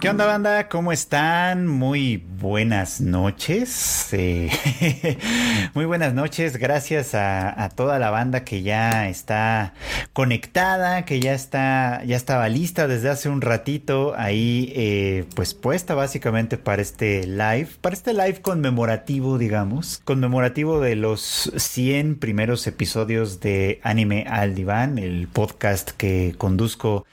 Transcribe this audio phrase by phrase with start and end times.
[0.00, 0.68] ¿Qué onda banda?
[0.68, 1.66] ¿Cómo están?
[1.66, 4.08] Muy buenas noches.
[4.12, 4.50] Eh,
[5.74, 6.56] muy buenas noches.
[6.56, 9.74] Gracias a, toda la banda que ya está
[10.12, 15.94] conectada, que ya está, ya estaba lista desde hace un ratito ahí, eh, pues puesta
[15.94, 23.40] básicamente para este live, para este live conmemorativo, digamos, conmemorativo de los 100 primeros episodios
[23.40, 27.06] de Anime al Diván, el podcast que conduzco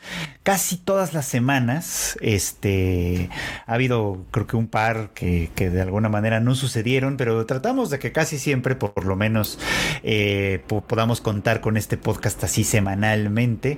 [0.44, 2.18] casi todas las semanas.
[2.22, 3.30] Este
[3.66, 8.00] ha habido, creo que un par que, de alguna manera no sucedieron, pero tratamos de
[8.00, 9.60] que casi siempre, por lo menos,
[10.04, 13.78] eh, podamos contar con este podcast así semanalmente.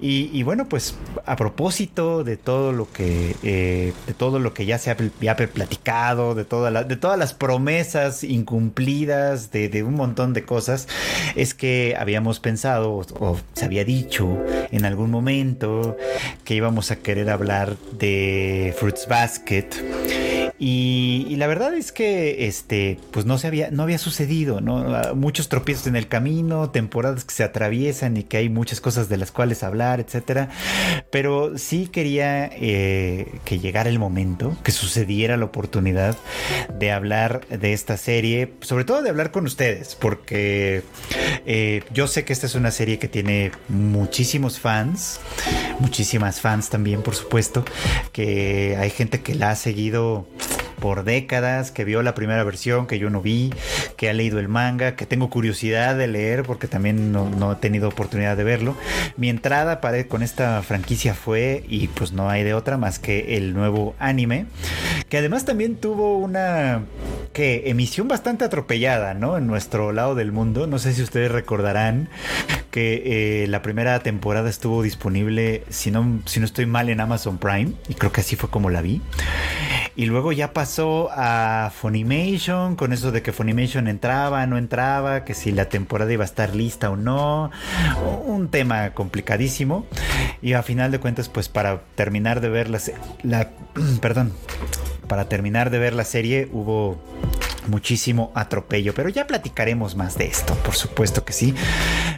[0.00, 4.78] Y, bueno, pues a propósito de todo lo que, eh, de todo lo que ya
[4.78, 10.88] se ha, platicado, de, toda de todas las promesas incumplidas, de, un montón de cosas,
[11.34, 14.38] es que habíamos pensado o se había dicho
[14.70, 15.96] en algún momento
[16.44, 19.68] que íbamos a querer hablar de Fruits Basket
[20.58, 20.75] y,
[21.36, 24.94] la verdad es que este, pues no se había, no había sucedido, ¿no?
[24.94, 29.08] Ah, muchos tropiezos en el camino, temporadas que se atraviesan y que hay muchas cosas
[29.08, 30.48] de las cuales hablar, etcétera.
[31.10, 36.16] Pero sí quería eh, que llegara el momento, que sucediera la oportunidad
[36.78, 40.82] de hablar de esta serie, sobre todo de hablar con ustedes, porque
[41.46, 45.20] eh, yo sé que esta es una serie que tiene muchísimos fans,
[45.80, 47.64] muchísimas fans también, por supuesto,
[48.12, 50.26] que hay gente que la ha seguido
[50.80, 53.52] por décadas, que vio la primera versión que yo no vi,
[53.96, 57.88] que ha leído el manga, que tengo curiosidad de leer porque también no, he tenido
[57.88, 58.76] oportunidad de verlo.
[59.16, 63.54] Mi entrada con esta franquicia fue, y pues no hay de otra más que el
[63.54, 64.46] nuevo anime,
[65.08, 66.82] que además también tuvo una
[67.32, 69.36] que emisión bastante atropellada, ¿no?
[69.36, 70.66] En nuestro lado del mundo.
[70.66, 72.08] No sé si ustedes recordarán
[72.70, 77.38] que eh, la primera temporada estuvo disponible, si no, si no estoy mal, en Amazon
[77.38, 79.00] Prime, y creo que así fue como la vi.
[79.96, 85.32] Y luego ya pasó a Funimation, con eso de que Funimation entraba, no entraba, que
[85.32, 87.50] si la temporada iba a estar lista o no.
[88.26, 89.86] Un tema complicadísimo.
[90.42, 92.78] Y a final de cuentas, pues para terminar de ver la,
[93.22, 93.50] la
[94.02, 94.34] perdón,
[95.08, 97.00] para terminar de ver la serie hubo
[97.68, 101.54] muchísimo atropello, pero ya platicaremos más de esto, por supuesto que sí.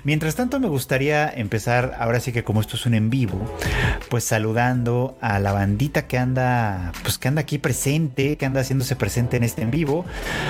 [0.04, 3.40] Mientras tanto me gustaría empezar, ahora sí que como esto es un en vivo,
[4.08, 8.96] pues saludando a la bandita que anda, pues que anda aquí presente, que anda haciéndose
[8.96, 10.04] presente en este en vivo.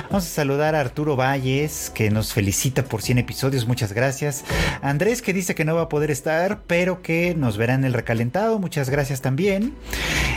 [0.09, 4.43] Vamos a saludar a Arturo Valles, que nos felicita por 100 episodios, muchas gracias.
[4.81, 7.93] Andrés que dice que no va a poder estar, pero que nos verá en el
[7.93, 9.73] recalentado, muchas gracias también.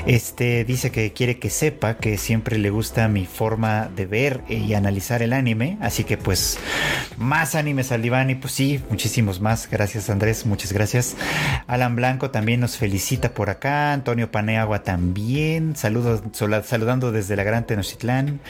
[0.06, 4.74] Este dice que quiere que sepa que siempre le gusta mi forma de ver y
[4.74, 5.78] analizar el anime.
[5.80, 6.58] Así que pues
[7.18, 8.80] más animes al diván pues sí,
[9.12, 9.68] muchísimos más.
[9.70, 11.16] Gracias Andrés, muchas gracias.
[11.66, 13.92] Alan Blanco también nos felicita por acá.
[13.92, 15.76] Antonio Paneagua también.
[15.76, 18.40] Saludos, saludando desde la Gran Tenochtitlán.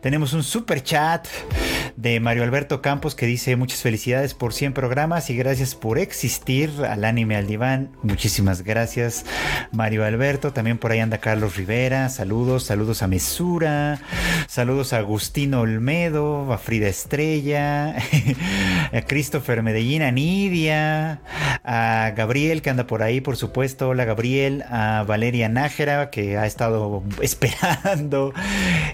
[0.00, 1.26] Tenemos un super chat
[1.96, 6.70] de Mario Alberto Campos que dice muchas felicidades por 100 programas y gracias por existir
[6.88, 7.90] al anime al diván.
[8.02, 9.26] Muchísimas gracias
[9.70, 10.54] Mario Alberto.
[10.54, 12.08] También por ahí anda Carlos Rivera.
[12.08, 14.00] Saludos, saludos a Mesura.
[14.48, 17.96] Saludos a Agustín Olmedo, a Frida Estrella,
[18.92, 21.20] a Christopher Medellín, a Nidia,
[21.64, 26.46] a Gabriel que anda por ahí, por supuesto, hola Gabriel, a Valeria Nájera que ha
[26.46, 28.32] estado esperando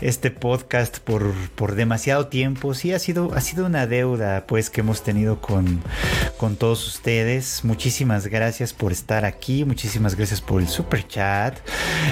[0.01, 2.75] este podcast por, por demasiado tiempo.
[2.75, 5.83] Sí, ha sido, ha sido una deuda pues que hemos tenido con,
[6.37, 7.65] con todos ustedes.
[7.65, 11.59] Muchísimas gracias por estar aquí, muchísimas gracias por el super chat,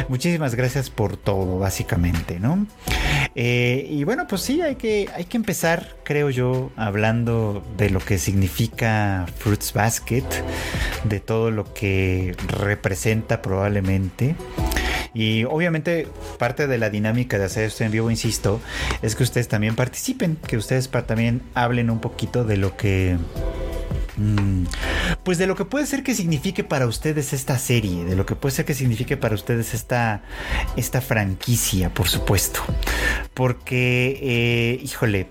[0.08, 2.66] muchísimas gracias por todo, básicamente, ¿no?
[3.34, 8.00] Eh, y bueno, pues sí, hay que, hay que empezar, creo yo, hablando de lo
[8.00, 10.24] que significa Fruits Basket,
[11.04, 14.34] de todo lo que representa probablemente.
[15.12, 16.06] Y obviamente
[16.38, 18.60] parte de la dinámica de hacer esto en vivo, insisto,
[19.02, 23.16] es que ustedes también participen, que ustedes también hablen un poquito de lo que
[25.22, 28.36] pues de lo que puede ser que signifique para ustedes esta serie, de lo que
[28.36, 30.22] puede ser que signifique para ustedes esta,
[30.76, 32.60] esta franquicia, por supuesto.
[33.34, 35.28] Porque, eh, híjole,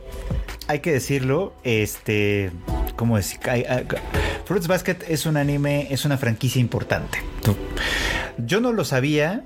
[0.67, 2.51] hay que decirlo, este,
[2.95, 3.39] ¿cómo decir?
[4.45, 7.19] Fruits Basket es un anime, es una franquicia importante.
[8.37, 9.43] Yo no lo sabía,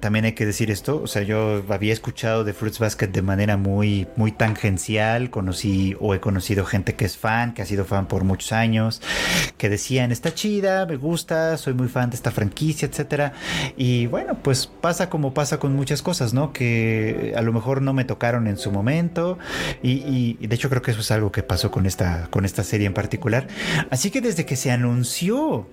[0.00, 3.56] también hay que decir esto, o sea, yo había escuchado de Fruits Basket de manera
[3.56, 8.06] muy, muy tangencial, conocí o he conocido gente que es fan, que ha sido fan
[8.06, 9.00] por muchos años,
[9.56, 13.32] que decían, está chida, me gusta, soy muy fan de esta franquicia, etcétera.
[13.76, 16.52] Y bueno, pues pasa como pasa con muchas cosas, ¿no?
[16.52, 19.38] Que a lo mejor no me tocaron en su momento
[19.82, 22.86] y, de hecho creo que eso es algo que pasó con esta, con esta serie
[22.86, 23.46] en particular.
[23.90, 25.68] Así que desde que se anunció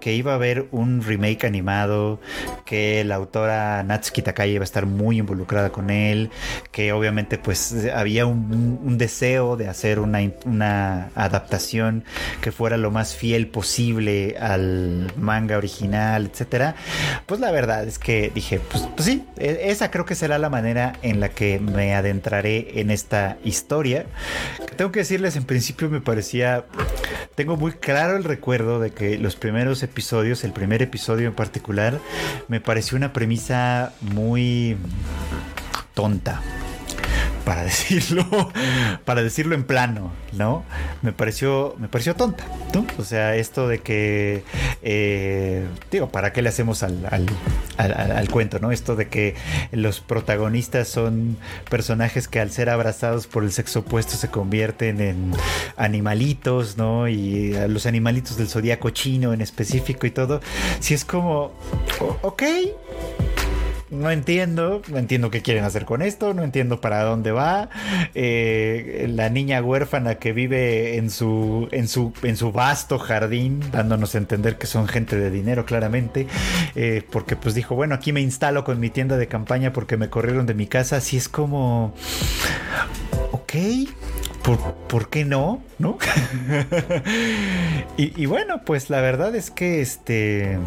[0.00, 2.20] que iba a haber un remake animado,
[2.64, 6.30] que la autora Natsuki Takaya iba a estar muy involucrada con él,
[6.70, 12.04] que obviamente pues había un, deseo de hacer una, una, adaptación
[12.40, 16.76] que fuera lo más fiel posible al manga original, etcétera.
[17.26, 20.48] Pues la verdad es que dije, pues, pues sí, e, esa creo que será la
[20.48, 24.06] manera en la que me adentraré en esta historia.
[24.76, 26.64] tengo que decirles, en principio me parecía,
[27.34, 31.98] tengo muy claro el recuerdo de que los primeros episodios, el primer episodio en particular,
[32.48, 34.76] me pareció una premisa muy
[35.94, 36.42] tonta
[37.44, 38.24] para decirlo,
[39.04, 40.64] para decirlo en plano, ¿no?
[41.02, 42.44] Me pareció, me pareció tonta,
[42.74, 42.86] ¿no?
[42.98, 44.42] O sea, esto de que,
[44.82, 47.06] eh, digo, ¿para qué le hacemos al,
[47.76, 48.72] al, cuento, ¿no?
[48.72, 49.34] Esto de que
[49.72, 51.36] los protagonistas son
[51.70, 55.32] personajes que al ser abrazados por el sexo opuesto se convierten en
[55.76, 57.08] animalitos, ¿no?
[57.08, 60.40] Y los animalitos del zodiaco chino en específico y todo,
[60.80, 61.52] si es como,
[62.22, 62.42] ok
[63.94, 67.68] no entiendo, no entiendo qué quieren hacer con esto, no entiendo para dónde va.
[68.14, 74.14] Eh, la niña huérfana que vive en su, en su, en su vasto jardín, dándonos
[74.14, 76.26] a entender que son gente de dinero, claramente,
[76.74, 80.10] eh, porque pues dijo, bueno, aquí me instalo con mi tienda de campaña porque me
[80.10, 81.94] corrieron de mi casa, así es como,
[83.32, 83.54] ok.
[84.42, 84.58] ¿Por,
[84.88, 85.62] ¿por, qué no?
[85.78, 85.96] ¿No?
[87.96, 90.58] y, bueno, pues la verdad es que este.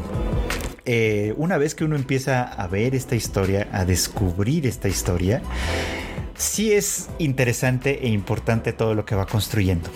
[0.89, 5.42] Eh, una vez que uno empieza a ver esta historia, a descubrir esta historia,
[6.38, 9.89] sí es interesante e importante todo lo que va construyendo.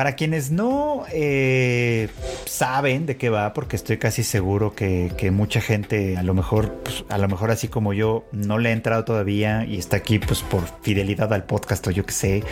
[0.00, 2.08] Para quienes no eh,
[2.46, 7.04] saben de qué va, porque estoy casi seguro que, mucha gente, a lo mejor, pues,
[7.10, 10.40] a lo mejor así como yo, no le ha entrado todavía y está aquí, pues
[10.40, 12.42] por fidelidad al podcast o yo que sé.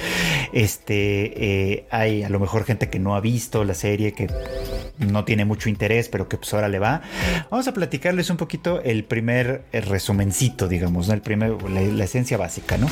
[0.52, 4.26] Este, eh, hay a lo mejor gente que no ha visto la serie, que
[4.98, 7.00] no tiene mucho interés, pero que pues ahora le va.
[7.50, 12.90] Vamos a platicarles un poquito el primer resumencito, digamos, el primer, la, esencia básica, ¿no?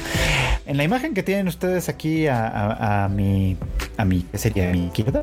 [0.67, 3.57] En la imagen que tienen ustedes aquí a, a mi,
[3.97, 5.23] a mi sería mi izquierda,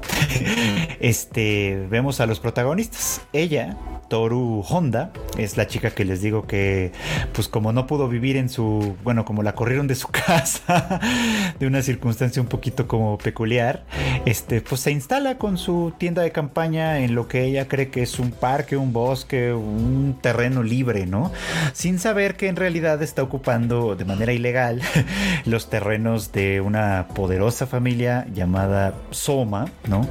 [1.01, 3.21] este, vemos a los protagonistas.
[3.33, 3.75] Ella,
[4.07, 6.91] Toru Honda, es la chica que les digo que,
[7.33, 10.99] pues como no pudo vivir en su, bueno, como la corrieron de su casa,
[11.59, 13.83] de una circunstancia un poquito como peculiar,
[14.25, 18.03] este, pues se instala con su tienda de campaña en lo que ella cree que
[18.03, 21.31] es un parque, un bosque, un terreno libre, ¿no?
[21.73, 24.81] Sin saber que en realidad está ocupando de manera ilegal
[25.45, 30.07] los terrenos de una poderosa familia llamada Soma, ¿no?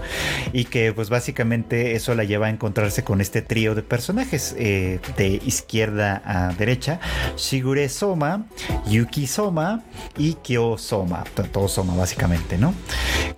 [0.53, 5.01] Y que pues básicamente eso la lleva a encontrarse con este trío de personajes eh,
[5.17, 7.01] de izquierda a derecha,
[7.37, 8.47] Shigure Soma,
[8.89, 9.83] Yuki Soma
[10.17, 12.75] y Kyo Soma, todo Soma básicamente, ¿no?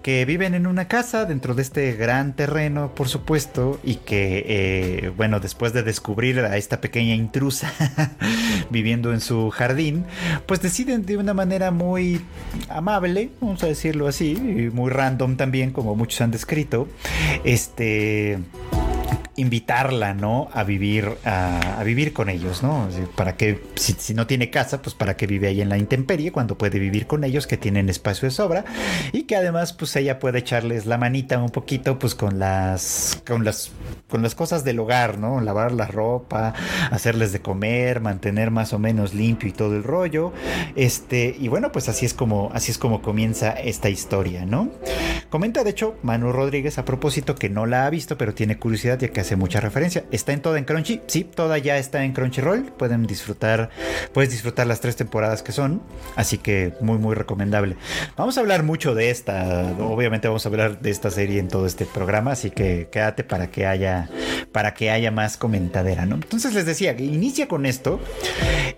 [0.02, 5.12] Que viven en una casa dentro de este gran terreno, por supuesto, y que, eh,
[5.16, 7.72] bueno, después de descubrir a esta pequeña intrusa
[8.70, 10.04] viviendo en su jardín,
[10.46, 12.20] pues deciden de una manera muy
[12.68, 14.34] amable, vamos a decirlo así,
[14.72, 16.88] muy random también, como muchos han descrito,
[17.44, 18.38] este
[19.36, 20.48] invitarla, ¿no?
[20.52, 22.88] A vivir, a, vivir con ellos, ¿no?
[23.16, 26.56] Para que, si, no tiene casa, pues para que vive ahí en la intemperie, cuando
[26.56, 28.64] puede vivir con ellos, que tienen espacio de sobra,
[29.12, 33.44] y que además, pues ella puede echarles la manita un poquito, pues con las, con
[33.44, 33.72] las,
[34.08, 35.40] con las cosas del hogar, ¿no?
[35.40, 36.54] Lavar la ropa,
[36.90, 40.32] hacerles de comer, mantener más o menos limpio y todo el rollo,
[40.76, 44.70] este, y bueno, pues así es como, así es como comienza esta historia, ¿no?
[45.30, 48.98] Comenta, de hecho, Manu Rodríguez a propósito que no la ha visto, pero tiene curiosidad
[48.98, 50.04] ya que hace mucha referencia.
[50.10, 52.64] Está en toda en Crunchy, sí, toda ya está en Crunchyroll.
[52.64, 53.70] Pueden disfrutar,
[54.12, 55.82] puedes disfrutar las tres temporadas que son,
[56.14, 57.76] así que muy muy recomendable.
[58.16, 61.66] Vamos a hablar mucho de esta, obviamente vamos a hablar de esta serie en todo
[61.66, 64.10] este programa, así que quédate para que haya
[64.52, 66.16] para que haya más comentadera, ¿no?
[66.16, 68.00] Entonces les decía que inicia con esto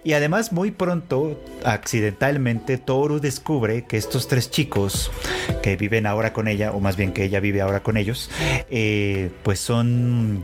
[0.05, 5.11] y además muy pronto accidentalmente Toru descubre que estos tres chicos
[5.63, 8.31] que viven ahora con ella, o más bien que ella vive ahora con ellos,
[8.71, 10.36] eh, pues son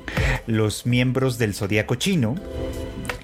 [0.46, 2.34] los miembros del zodiaco chino.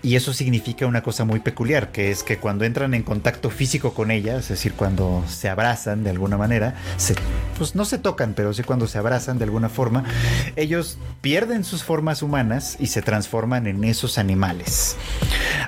[0.00, 3.94] Y eso significa una cosa muy peculiar, que es que cuando entran en contacto físico
[3.94, 6.76] con ella, es decir, cuando se abrazan de alguna manera,
[7.56, 10.04] pues no se tocan, pero sí cuando se abrazan de alguna forma,
[10.54, 14.96] ellos pierden sus formas humanas y se transforman en esos animales.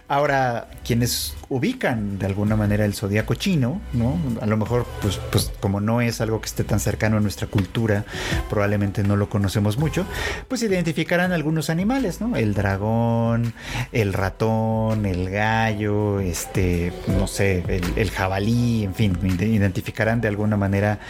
[0.07, 4.17] Ahora, quienes ubican de alguna manera el zodiaco chino, ¿no?
[4.41, 7.49] A lo mejor, pues, pues como no es algo que esté tan cercano a nuestra
[7.49, 8.05] cultura,
[8.49, 10.07] probablemente no lo conocemos mucho,
[10.47, 12.37] pues identificarán algunos animales, ¿no?
[12.37, 13.53] El dragón,
[13.91, 17.65] el ratón, el gallo, este, no sé,
[17.97, 21.01] el, jabalí, en fin, identificarán de alguna manera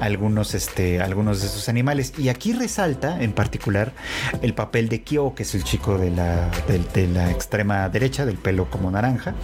[0.00, 2.12] algunos, este, algunos de esos animales.
[2.18, 3.92] Y aquí resalta, en particular,
[4.42, 6.50] el papel de Kyo, que es el chico de la,
[6.92, 9.34] de la extrema derecha, del pelo como naranja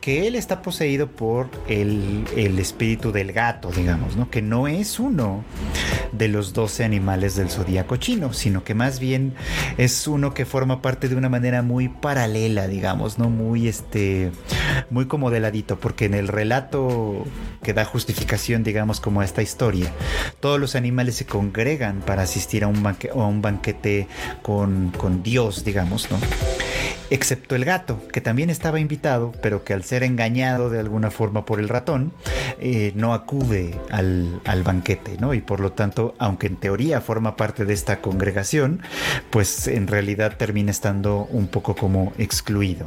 [0.00, 2.24] que él está poseído por el,
[2.58, 4.30] espíritu del gato, digamos, ¿no?
[4.30, 5.44] Que no es uno
[6.12, 9.34] de los 12 animales del zodíaco chino, sino que más bien
[9.78, 13.30] es uno que forma parte de una manera muy paralela, digamos, ¿no?
[13.30, 14.30] Muy este
[14.90, 17.24] muy como de ladito, porque en el relato
[17.62, 19.90] que da justificación, digamos, como a esta historia,
[20.40, 24.06] todos los animales se congregan para asistir a un, a un banquete
[24.42, 26.18] con, con Dios, digamos, ¿no?
[27.10, 31.44] Excepto el gato, que también estaba invitado, pero que al ser engañado de alguna forma
[31.44, 32.12] por el ratón,
[32.60, 35.34] eh, no acude al, banquete, ¿no?
[35.34, 38.80] Y por lo tanto, aunque en teoría forma parte de esta congregación,
[39.30, 42.86] pues en realidad termina estando un poco como excluido,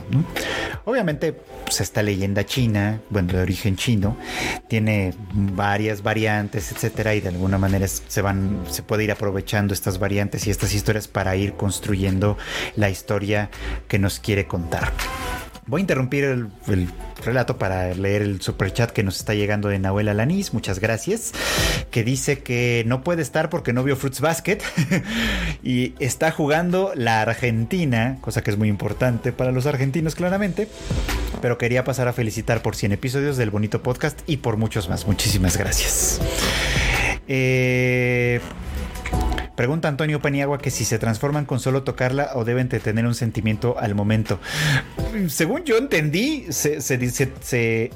[0.86, 4.18] Obviamente, pues esta leyenda china, bueno, de origen chino,
[4.70, 10.00] tiene varias variantes, etcétera, y de alguna manera se van, se puede ir aprovechando estas
[10.00, 12.38] variantes y estas historias para ir construyendo
[12.76, 13.50] la historia
[13.88, 14.94] que nos quiere contar.
[15.66, 16.48] Voy a interrumpir el,
[17.26, 20.54] relato para leer el super chat que nos está llegando de Nahuel Alanis.
[20.54, 21.34] Muchas gracias.
[21.92, 24.60] Que dice que no puede estar porque no vio Fruits Basket
[25.62, 30.70] y está jugando la Argentina, cosa que es muy importante para los argentinos, claramente.
[31.42, 35.06] Pero quería pasar a felicitar por 100 episodios del bonito podcast y por muchos más.
[35.06, 36.22] Muchísimas gracias.
[37.28, 38.40] Eh.
[39.58, 43.16] Pregunta Antonio Paniagua que si se transforman con solo tocarla o deben de tener un
[43.16, 44.40] sentimiento al momento.
[45.30, 47.92] Según yo entendí, se, se, se,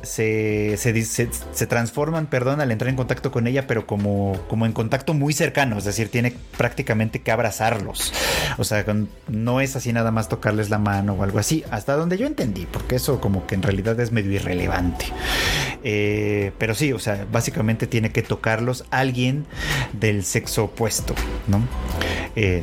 [1.53, 5.33] se, transforman, perdón, al entrar en contacto con ella, pero como, como en contacto muy
[5.33, 8.11] cercano, es decir, tiene prácticamente que abrazarlos.
[8.57, 8.83] O sea,
[9.27, 12.65] no es así nada más tocarles la mano o algo así, hasta donde yo entendí,
[12.65, 15.05] porque eso como que en realidad es medio irrelevante.
[15.83, 19.45] Eh, pero sí, o sea, básicamente tiene que tocarlos alguien
[19.93, 21.13] del sexo opuesto.
[22.35, 22.61] Eh,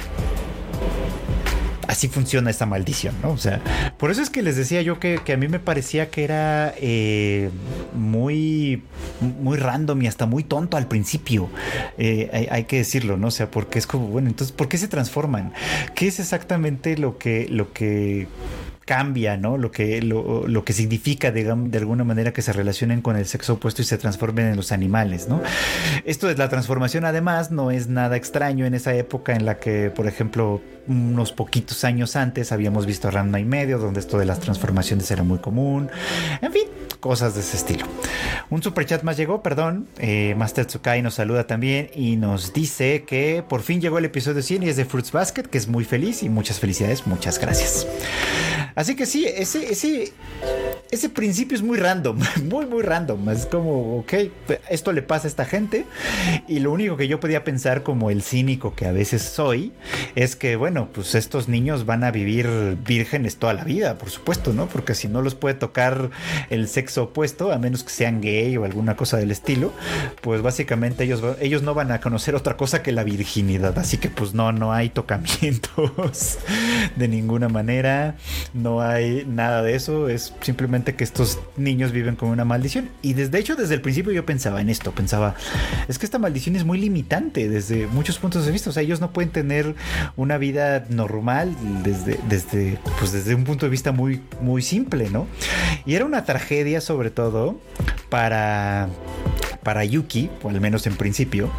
[1.88, 3.30] así funciona esta maldición, ¿no?
[3.30, 3.60] O sea,
[3.96, 7.50] por eso es que les decía yo que, a mí me parecía que era eh,
[7.94, 8.82] muy,
[9.20, 11.48] muy random y hasta muy tonto al principio.
[11.96, 13.28] Eh, hay, que decirlo, ¿no?
[13.28, 15.52] O sea, porque es como, bueno, entonces, ¿por qué se transforman?
[15.94, 18.28] ¿Qué es exactamente lo que, lo que
[18.88, 19.58] cambia, ¿no?
[19.58, 23.52] Lo que, lo, que significa, digamos, de alguna manera que se relacionen con el sexo
[23.52, 25.42] opuesto y se transformen en los animales, ¿no?
[26.06, 29.90] Esto de la transformación, además, no es nada extraño en esa época en la que,
[29.90, 34.40] por ejemplo, unos poquitos años antes habíamos visto Ranma y medio, donde esto de las
[34.40, 35.90] transformaciones era muy común.
[36.40, 36.62] En fin,
[36.98, 37.84] cosas de ese estilo.
[38.48, 39.86] Un super chat más llegó, perdón.
[39.98, 44.40] Eh, Master Tsukai nos saluda también y nos dice que por fin llegó el episodio
[44.40, 47.86] 100 y es de Fruits Basket, que es muy feliz y muchas felicidades, muchas gracias.
[48.78, 50.12] Así que sí, ese, ese,
[50.92, 53.28] ese principio es muy random, muy, muy random.
[53.30, 54.12] Es como, ok,
[54.70, 55.84] esto le pasa a esta gente.
[56.46, 59.72] Y lo único que yo podía pensar como el cínico que a veces soy,
[60.14, 64.52] es que, bueno, pues estos niños van a vivir vírgenes toda la vida, por supuesto,
[64.52, 64.68] ¿no?
[64.68, 66.10] Porque si no los puede tocar
[66.48, 69.72] el sexo opuesto, a menos que sean gay o alguna cosa del estilo,
[70.20, 73.76] pues básicamente ellos, ellos no van a conocer otra cosa que la virginidad.
[73.76, 76.38] Así que pues no, no hay tocamientos
[76.94, 78.14] de ninguna manera.
[78.68, 82.90] No hay nada de eso, es simplemente que estos niños viven con una maldición.
[83.00, 85.34] Y desde hecho, desde el principio yo pensaba en esto, pensaba,
[85.88, 89.00] es que esta maldición es muy limitante desde muchos puntos de vista, o sea, ellos
[89.00, 89.74] no pueden tener
[90.16, 95.26] una vida normal desde, desde, pues desde un punto de vista muy, muy simple, ¿no?
[95.86, 97.58] Y era una tragedia sobre todo
[98.10, 98.88] para,
[99.62, 101.50] para Yuki, o al menos en principio,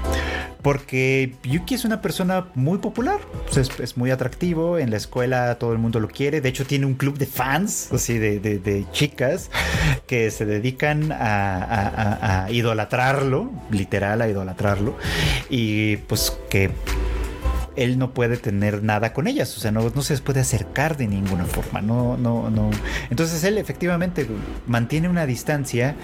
[0.62, 3.20] porque Yuki es una persona muy popular,
[3.56, 6.96] es, muy atractivo, en la escuela todo el mundo lo quiere, de hecho tiene un
[6.96, 9.50] club de fans, así de, chicas,
[10.06, 14.98] que se dedican a, a idolatrarlo, literal a idolatrarlo,
[15.50, 16.72] y pues que
[17.80, 21.08] él no puede tener nada con ellas, o sea, no, se les puede acercar de
[21.08, 22.70] ninguna forma, no, no, no.
[23.10, 24.28] Entonces él efectivamente
[24.68, 25.96] mantiene una distancia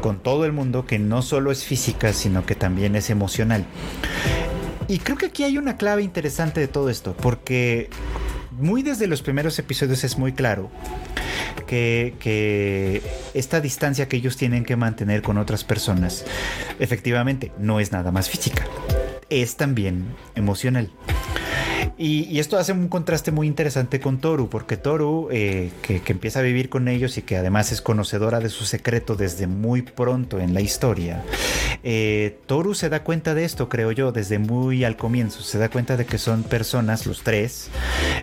[0.00, 3.66] con todo el mundo que no solo es física, sino que también es emocional.
[4.88, 7.90] Y creo que aquí hay una clave interesante de todo esto, porque
[8.52, 10.70] muy desde los primeros episodios es muy claro
[11.66, 13.02] que,
[13.34, 16.24] esta distancia que ellos tienen que mantener con otras personas,
[16.78, 18.64] efectivamente, no es nada más física,
[19.30, 20.90] es también emocional.
[21.96, 26.42] Y, esto hace un contraste muy interesante con Toru, porque Toru, eh, que, empieza a
[26.42, 30.54] vivir con ellos y que además es conocedora de su secreto desde muy pronto en
[30.54, 31.24] la historia,
[31.82, 35.42] eh, Toru se da cuenta de esto, creo yo, desde muy al comienzo.
[35.42, 37.68] Se da cuenta de que son personas, los tres,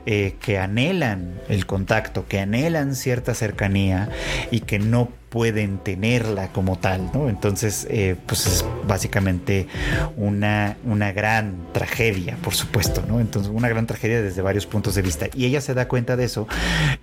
[0.05, 4.09] eh, que anhelan el contacto, que anhelan cierta cercanía
[4.51, 7.27] y que no pueden tenerla como tal, ¿no?
[7.27, 9.67] Entonces, eh, pues es básicamente
[10.15, 13.19] una, una gran tragedia, por supuesto, ¿no?
[13.19, 15.27] Entonces, una gran tragedia desde varios puntos de vista.
[15.35, 16.47] Y ella se da cuenta de eso.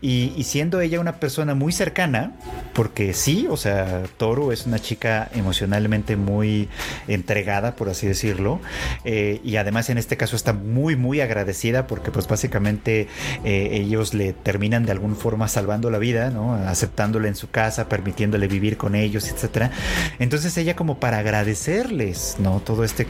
[0.00, 2.32] Y, siendo ella una persona muy cercana,
[2.72, 6.70] porque sí, o sea, Toro es una chica emocionalmente muy
[7.08, 8.60] entregada, por así decirlo.
[9.04, 13.08] Eh, y además en este caso está muy, muy agradecida porque pues básicamente
[13.44, 16.54] eh, ellos le terminan de alguna forma salvando la vida, ¿no?
[16.54, 19.70] Aceptándole en su casa, permitiendo vivir con ellos, etcétera.
[20.18, 22.60] Entonces ella como para agradecerles, ¿no?
[22.60, 23.06] Todo este,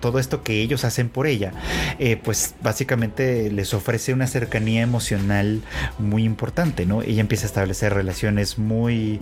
[0.00, 1.52] todo esto que ellos hacen por ella,
[1.98, 5.62] eh, pues básicamente les ofrece una cercanía emocional
[5.98, 7.02] muy importante, ¿no?
[7.02, 9.20] Ella empieza a establecer relaciones muy,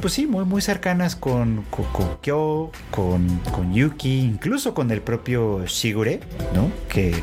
[0.00, 1.86] pues sí, muy, muy cercanas con, con,
[2.20, 6.20] Kyo, con, con, Yuki, incluso con el propio Shigure,
[6.54, 6.70] ¿no?
[6.88, 7.14] Que,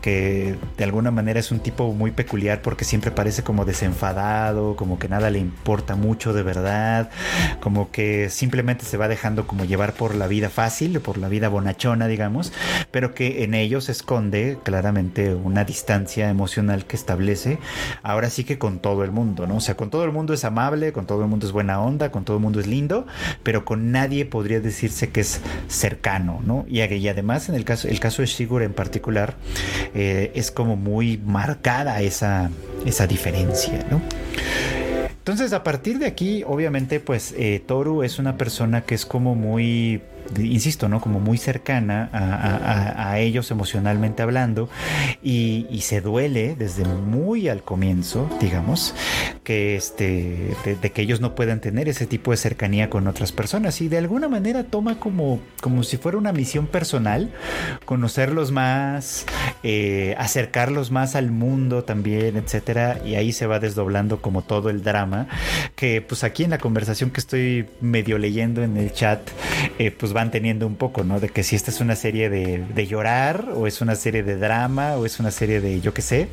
[0.00, 4.98] que de alguna manera es un tipo muy peculiar porque siempre parece como desenfadado, como
[4.98, 7.01] que nada le importa mucho de verdad
[7.60, 11.48] como que simplemente se va dejando como llevar por la vida fácil, por la vida
[11.48, 12.52] bonachona, digamos,
[12.90, 17.58] pero que en ellos esconde claramente una distancia emocional que establece,
[18.02, 19.56] ahora sí que con todo el mundo, ¿no?
[19.56, 22.10] O sea, con todo el mundo es amable, con todo el mundo es buena onda,
[22.10, 23.06] con todo el mundo es lindo,
[23.42, 26.64] pero con nadie podría decirse que es cercano, ¿no?
[26.68, 29.34] Y, además en el caso, el caso de Shigur en particular,
[29.94, 32.50] eh, es como muy marcada esa,
[32.84, 34.00] esa diferencia, ¿no?
[35.22, 39.36] Entonces, a partir de aquí, obviamente, pues eh, Toru es una persona que es como
[39.36, 40.02] muy
[40.38, 41.00] insisto, ¿no?
[41.00, 44.68] Como muy cercana a, ellos emocionalmente hablando.
[45.22, 48.94] Y, se duele desde muy al comienzo, digamos,
[49.42, 53.80] que este, de, que ellos no puedan tener ese tipo de cercanía con otras personas.
[53.80, 57.32] Y de alguna manera toma como, como si fuera una misión personal,
[57.84, 59.26] conocerlos más,
[59.64, 64.82] eh, acercarlos más al mundo también, etcétera, y ahí se va desdoblando como todo el
[64.82, 65.26] drama
[65.76, 69.20] que pues aquí en la conversación que estoy medio leyendo en el chat,
[69.78, 71.20] eh, pues van teniendo un poco, ¿no?
[71.20, 74.36] De que si esta es una serie de, de llorar, o es una serie de
[74.36, 76.28] drama, o es una serie de yo qué sé,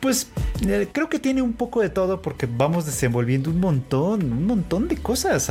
[0.00, 0.28] pues
[0.66, 4.88] eh, creo que tiene un poco de todo porque vamos desenvolviendo un montón, un montón
[4.88, 5.50] de cosas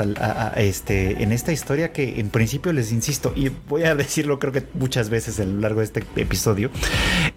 [0.56, 4.64] este, en esta historia que en principio les insisto, y voy a decirlo creo que
[4.74, 6.72] muchas veces a lo largo de este episodio,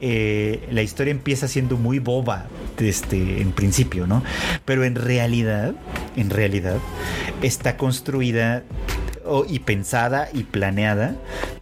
[0.00, 2.46] eh, la historia empieza siendo muy boba
[2.78, 4.22] este, en principio, ¿no?
[4.64, 5.74] Pero en realidad,
[6.16, 6.78] en realidad,
[7.42, 8.64] está construida
[9.48, 11.16] y pensada y planeada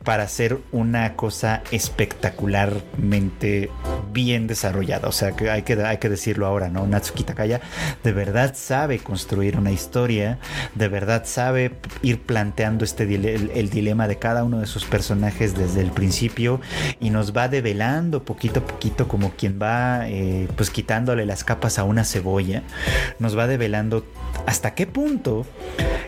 [0.04, 3.70] para hacer una cosa espectacularmente
[4.12, 5.08] bien desarrollada.
[5.08, 6.86] O sea, que hay que, hay que decirlo ahora, ¿no?
[6.86, 7.60] Natsuki Takaya
[8.02, 10.38] de verdad sabe construir una historia,
[10.74, 15.80] de verdad sabe ir planteando este el, dilema de cada uno de sus personajes desde
[15.80, 16.60] el principio
[16.98, 21.78] y nos va develando poquito a poquito como quien va eh, pues quitándole las capas
[21.78, 22.62] a una cebolla,
[23.18, 24.04] nos va develando
[24.46, 25.46] hasta qué punto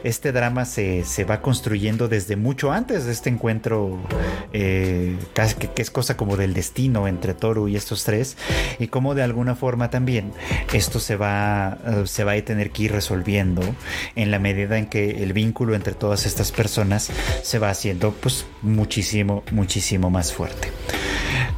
[0.04, 3.98] este drama se, se va construyendo desde mucho antes de este encuentro,
[4.54, 8.38] eh, casi que, es cosa como del destino entre Toru y estos tres,
[8.78, 10.32] y cómo de alguna forma también
[10.72, 13.60] esto se va, eh, se va a tener que ir resolviendo
[14.16, 17.10] en la medida en que el vínculo entre todas estas personas
[17.42, 20.68] se va haciendo pues muchísimo, muchísimo más fuerte.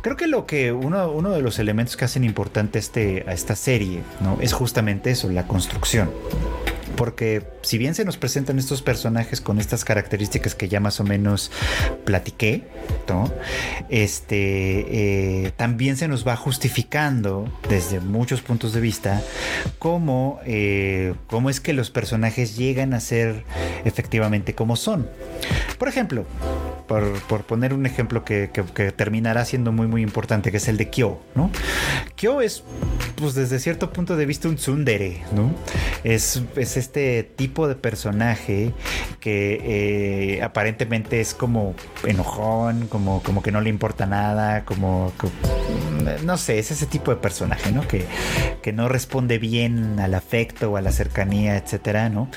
[0.02, 3.54] Creo que lo que uno, uno de los elementos que hacen importante este, a esta
[3.54, 4.38] serie ¿no?
[4.40, 6.10] es justamente eso, la construcción
[6.96, 11.04] porque si bien se nos presentan estos personajes con estas características que ya más o
[11.04, 11.50] menos
[12.04, 12.64] platiqué,
[13.88, 19.22] este, eh, también se nos va justificando desde muchos puntos de vista
[19.78, 23.44] cómo, eh, cómo es que los personajes llegan a ser
[23.84, 25.08] efectivamente como son.
[25.78, 26.24] Por ejemplo,
[26.86, 28.48] por, poner un ejemplo que,
[28.96, 31.50] terminará siendo muy muy importante, que es el de Kyo, ¿no?
[32.16, 32.62] Kyo es,
[33.16, 35.52] pues desde cierto punto de vista, un tsundere, ¿no?
[36.04, 38.72] Es, es este tipo de personaje
[39.20, 45.12] que eh, aparentemente es como enojón, como, como que no le importa nada, como,
[46.24, 47.86] no sé, es ese tipo de personaje, ¿no?
[47.86, 48.04] Que,
[48.62, 52.28] que no responde bien al afecto o a la cercanía, etcétera, ¿no?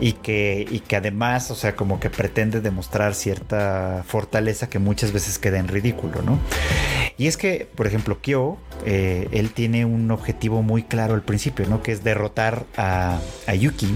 [0.00, 5.12] Y que, y que además, o sea, como que pretende demostrar cierta fortaleza que muchas
[5.12, 6.38] veces queda en ridículo, ¿no?
[7.18, 11.66] Y es que, por ejemplo, Kyo, eh, él tiene un objetivo muy claro al principio,
[11.68, 11.82] ¿no?
[11.82, 13.20] Que es derrotar a,
[13.54, 13.88] Yuki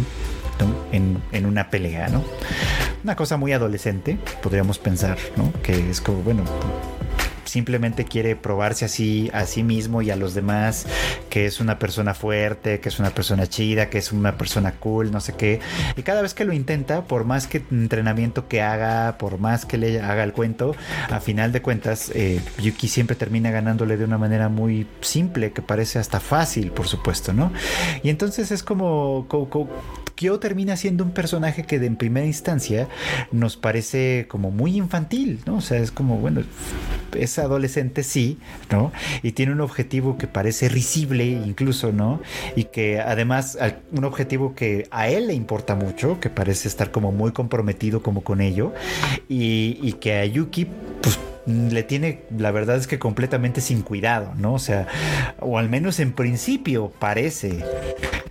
[0.92, 2.24] en, en, una pelea, ¿no?
[3.02, 5.52] Una cosa muy adolescente, podríamos pensar, ¿no?
[5.62, 6.44] Que es como, bueno,
[7.46, 10.86] simplemente quiere probarse así a sí mismo y a los demás
[11.30, 15.10] que es una persona fuerte, que es una persona chida, que es una persona cool,
[15.10, 15.60] no sé qué.
[15.96, 19.78] Y cada vez que lo intenta, por más que entrenamiento que haga, por más que
[19.78, 20.74] le haga el cuento,
[21.10, 25.62] a final de cuentas, eh, Yuki siempre termina ganándole de una manera muy simple, que
[25.62, 27.52] parece hasta fácil, por supuesto, ¿no?
[28.02, 29.68] Y entonces es como, como,
[30.16, 32.88] Kyo termina siendo un personaje que en primera instancia
[33.32, 35.56] nos parece como muy infantil, ¿no?
[35.56, 36.42] O sea, es como, bueno,
[37.12, 38.38] es adolescente, sí,
[38.70, 38.92] ¿no?
[39.22, 42.20] Y tiene un objetivo que parece risible incluso, ¿no?
[42.54, 43.58] Y que además,
[43.92, 48.22] un objetivo que a él le importa mucho, que parece estar como muy comprometido como
[48.22, 48.72] con ello,
[49.28, 50.66] y, y que a Yuki,
[51.02, 54.54] pues le tiene, la verdad es que completamente sin cuidado, ¿no?
[54.54, 54.88] O sea,
[55.40, 57.64] o al menos en principio parece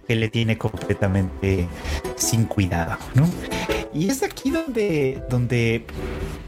[0.07, 1.67] que le tiene completamente
[2.15, 3.27] sin cuidado, ¿no?
[3.93, 5.85] Y es aquí donde, donde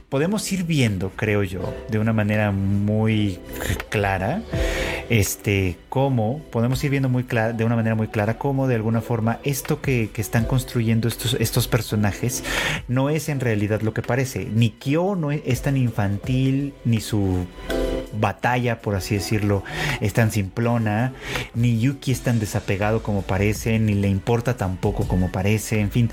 [0.10, 3.40] podemos ir viendo, creo yo, de una manera muy
[3.90, 4.42] clara,
[5.10, 9.02] este, cómo, podemos ir viendo muy clara, de una manera muy clara cómo de alguna
[9.02, 12.44] forma esto que, están construyendo estos, estos personajes
[12.88, 14.46] no es en realidad lo que parece.
[14.46, 17.46] Ni Kyo no es tan infantil, ni su
[18.20, 19.64] batalla, por así decirlo,
[20.00, 21.14] es tan simplona,
[21.54, 26.10] ni Yuki es tan desapegado como parece, ni le importa tampoco como parece, en fin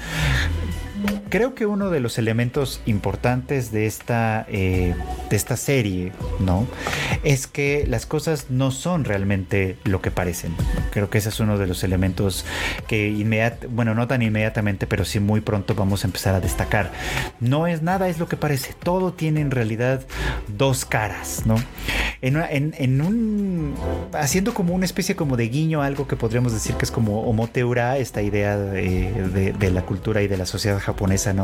[1.28, 4.94] creo que uno de los elementos importantes de esta, eh,
[5.30, 6.66] de esta serie, ¿no?
[7.22, 10.54] Es que las cosas no son realmente lo que parecen.
[10.92, 12.44] Creo que ese es uno de los elementos
[12.86, 16.92] que inmediatamente, bueno, no tan inmediatamente, pero sí muy pronto vamos a empezar a destacar.
[17.40, 18.72] No es nada, es lo que parece.
[18.72, 20.02] Todo tiene en realidad
[20.48, 21.56] dos caras, ¿no?
[22.22, 23.74] En, un.
[24.14, 27.98] haciendo como una especie como de guiño, algo que podríamos decir que es como homoteura,
[27.98, 30.93] esta idea de, de la cultura y de la sociedad japonesa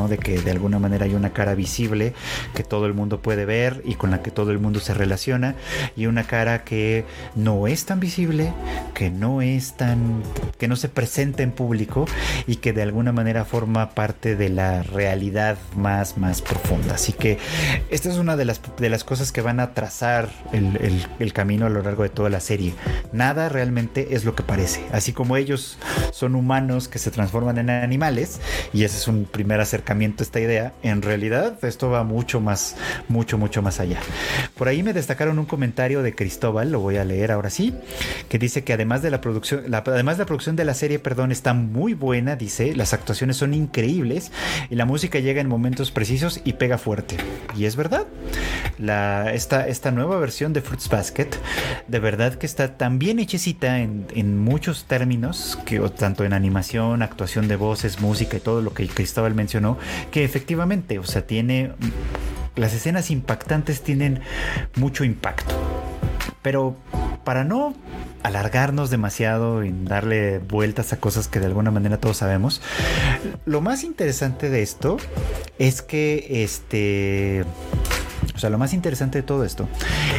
[0.08, 2.14] de que de alguna manera hay una cara visible
[2.54, 5.54] que todo el mundo puede ver y con la que todo el mundo se relaciona
[5.96, 8.52] y una cara que no es tan visible,
[8.94, 10.22] que no es tan
[10.58, 12.06] que no se presenta en público
[12.46, 16.94] y que de alguna manera forma parte de la realidad más más profunda.
[16.94, 17.38] Así que
[17.90, 21.66] esta es una de las de las cosas que van a trazar el, el camino
[21.66, 22.74] a lo largo de toda la serie.
[23.12, 24.84] Nada realmente es lo que parece.
[24.92, 25.78] Así como ellos
[26.12, 28.40] son humanos que se transforman en animales
[28.72, 32.76] y ese es un primer acercamiento a esta idea, en realidad esto va mucho más,
[33.08, 33.98] mucho, mucho más allá.
[34.54, 37.74] Por ahí me destacaron un comentario de Cristóbal, lo voy a leer ahora sí,
[38.28, 41.32] que dice que además de la producción, la, además la producción de la serie, perdón,
[41.32, 44.30] está muy buena, dice, las actuaciones son increíbles
[44.68, 47.16] y la música llega en momentos precisos y pega fuerte.
[47.56, 48.06] Y es verdad,
[48.78, 51.30] la, esta, esta nueva versión de Fruits Basket,
[51.88, 57.02] de verdad que está tan bien hechecita en, en muchos términos, que tanto en animación,
[57.02, 59.78] actuación de voces, música y todo lo que Cristóbal mencionó
[60.10, 61.72] que efectivamente, o sea, tiene...
[62.56, 64.20] Las escenas impactantes tienen
[64.76, 65.54] mucho impacto.
[66.42, 66.76] Pero
[67.24, 67.74] para no
[68.22, 72.60] alargarnos demasiado y darle vueltas a cosas que de alguna manera todos sabemos,
[73.46, 74.96] lo más interesante de esto
[75.58, 77.44] es que este
[78.40, 79.68] sea, lo más interesante de todo esto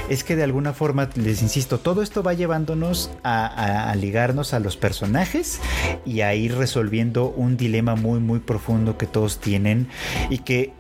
[0.10, 4.78] es que de alguna forma, les insisto, todo esto va llevándonos a, ligarnos a los
[4.78, 5.60] personajes
[6.06, 9.88] y a ir resolviendo un dilema muy, muy profundo que todos tienen
[10.30, 10.74] y que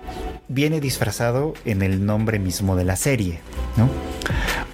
[0.47, 3.39] viene disfrazado en el nombre mismo de la serie,
[3.77, 3.89] ¿no?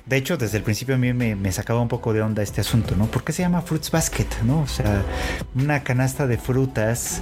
[0.05, 2.61] De hecho, desde el principio a mí me, me, sacaba un poco de onda este
[2.61, 3.07] asunto, ¿no?
[3.07, 4.61] ¿Por qué se llama Fruits Basket, ¿no?
[4.61, 5.03] O sea,
[5.53, 7.21] una canasta de frutas,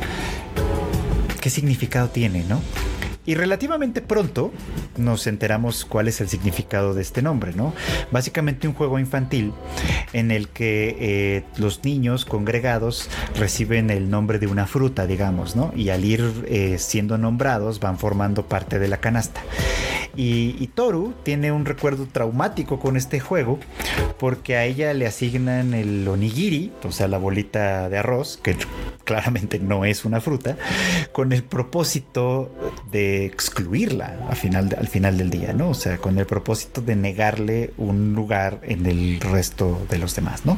[1.41, 2.61] ¿qué significado tiene, ¿no?
[3.25, 4.51] Y relativamente pronto
[4.97, 7.73] nos enteramos cuál es el significado de este nombre, ¿no?
[8.11, 9.53] Básicamente un juego infantil
[10.13, 15.71] en el que eh, los niños congregados reciben el nombre de una fruta, digamos, ¿no?
[15.75, 19.41] Y al ir eh, siendo nombrados van formando parte de la canasta.
[20.17, 23.59] Y, Toru tiene un recuerdo traumático con este juego
[24.17, 28.55] porque a ella le asignan el onigiri, o sea, la bolita de arroz, que
[29.03, 30.57] claramente no es una fruta,
[31.11, 32.51] con el propósito
[32.91, 35.69] de excluirla al final, al final del día, ¿no?
[35.69, 40.45] O sea, con el propósito de negarle un lugar en el resto de los demás,
[40.45, 40.57] ¿no?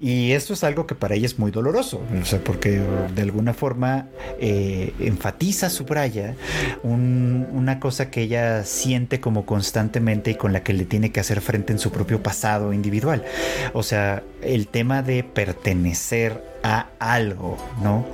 [0.00, 2.80] Y esto es algo que para ella es muy doloroso, o sea, porque
[3.14, 4.08] de alguna forma
[4.40, 6.34] eh, enfatiza, subraya
[6.82, 11.40] una cosa que ella siente como constantemente y con la que le tiene que hacer
[11.40, 13.24] frente en su propio pasado individual.
[13.72, 18.06] O sea, el tema de pertenecer a algo, ¿no?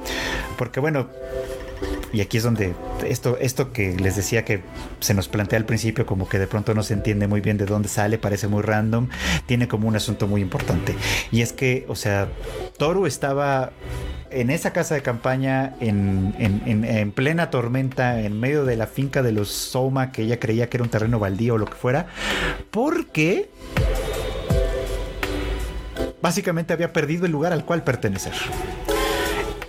[0.56, 1.08] Porque bueno,
[2.14, 2.74] y aquí es donde
[3.04, 4.62] esto, esto que les decía que
[5.00, 7.66] se nos plantea al principio, como que de pronto no se entiende muy bien de
[7.66, 9.08] dónde sale, parece muy random,
[9.46, 10.94] tiene como un asunto muy importante.
[11.32, 12.28] Y es que, o sea,
[12.78, 13.72] Toru estaba
[14.30, 19.32] en esa casa de campaña, en, en, plena tormenta, en medio de la finca de
[19.32, 22.06] los Soma, que ella creía que era un terreno baldío o lo que fuera,
[22.70, 23.50] porque
[26.22, 28.34] básicamente había perdido el lugar al cual pertenecer.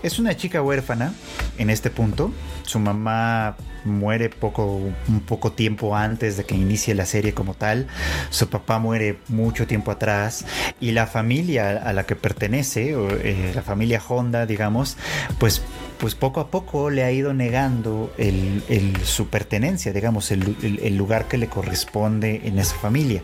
[0.03, 1.13] Es una chica huérfana
[1.57, 2.31] en este punto.
[2.63, 7.87] Su mamá muere poco, un poco tiempo antes de que inicie la serie como tal.
[8.29, 10.45] Su papá muere mucho tiempo atrás
[10.79, 14.97] y la familia a la que pertenece, eh, la familia Honda, digamos,
[15.39, 15.61] pues
[15.97, 18.63] pues poco a poco le ha ido negando el,
[19.03, 23.21] su pertenencia, digamos, el, lugar que le corresponde en esa familia.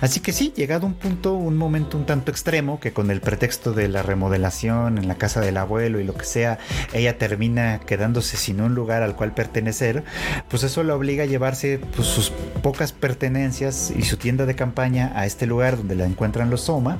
[0.00, 3.72] Así que sí, llegado un punto, un momento un tanto extremo, que con el pretexto
[3.72, 6.58] de la remodelación en la casa del abuelo y lo que sea,
[6.92, 10.04] ella termina quedándose sin un lugar al cual pertenecer,
[10.48, 12.30] pues eso la obliga a llevarse pues, sus
[12.62, 16.98] pocas pertenencias y su tienda de campaña a este lugar donde la encuentran los Soma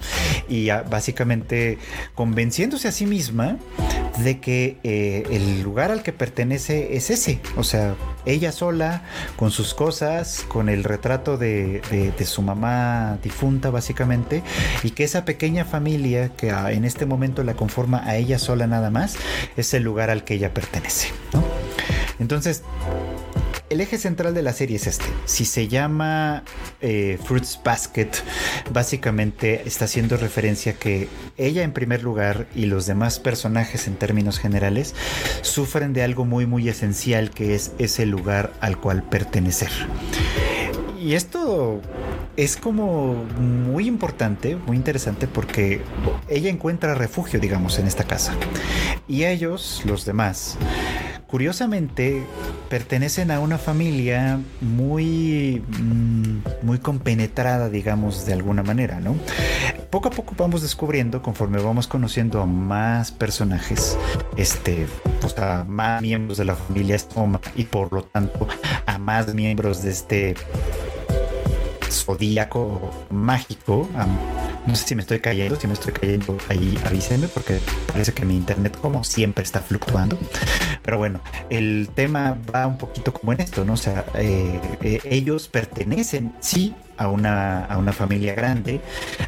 [0.48, 1.78] y básicamente
[2.14, 3.58] convenciéndose a sí misma
[4.18, 9.02] de que eh, el lugar al que pertenece es ese, o sea, ella sola,
[9.36, 14.42] con sus cosas, con el retrato de, de, su mamá difunta básicamente,
[14.82, 18.90] y que esa pequeña familia que en este momento la conforma a ella sola nada
[18.90, 19.16] más,
[19.56, 21.08] es el lugar al que ella pertenece.
[22.18, 22.62] Entonces,
[23.70, 25.06] el eje central de la serie es este.
[25.26, 26.42] Si se llama
[26.80, 28.10] eh, Fruits Basket,
[28.72, 34.38] básicamente está haciendo referencia que ella en primer lugar y los demás personajes en términos
[34.38, 34.94] generales
[35.42, 39.70] sufren de algo muy muy esencial que es ese lugar al cual pertenecer.
[41.00, 41.80] Y esto
[42.36, 45.80] es como muy importante, muy interesante porque
[46.28, 48.34] ella encuentra refugio, digamos, en esta casa.
[49.06, 50.58] Y ellos, los demás,
[51.28, 52.24] curiosamente
[52.68, 59.14] pertenecen a una familia muy, mm, muy compenetrada, digamos, de alguna manera, ¿no?
[59.90, 63.96] Poco a poco vamos descubriendo, conforme vamos conociendo a más personajes,
[64.36, 64.86] este,
[65.20, 68.48] pues a más miembros de la familia Stoma y por lo tanto
[68.86, 70.34] a más miembros de este
[71.90, 73.88] zodíaco mágico,
[74.66, 78.24] no sé si me estoy cayendo, si me estoy cayendo ahí avísenme porque parece que
[78.24, 80.18] mi internet como siempre está fluctuando.
[80.82, 81.20] Pero bueno,
[81.50, 83.74] el tema va un poquito como en esto, ¿no?
[83.74, 88.80] O sea, eh, eh, ellos pertenecen, sí, a una, a una familia grande,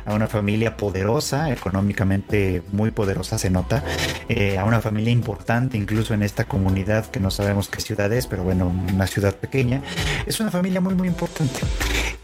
[0.05, 3.85] a una familia poderosa, económicamente muy poderosa se nota,
[4.29, 8.27] eh, a una familia importante incluso en esta comunidad que no sabemos qué ciudad es,
[8.27, 9.83] pero bueno, una ciudad pequeña.
[10.27, 11.61] Es una familia muy muy importante.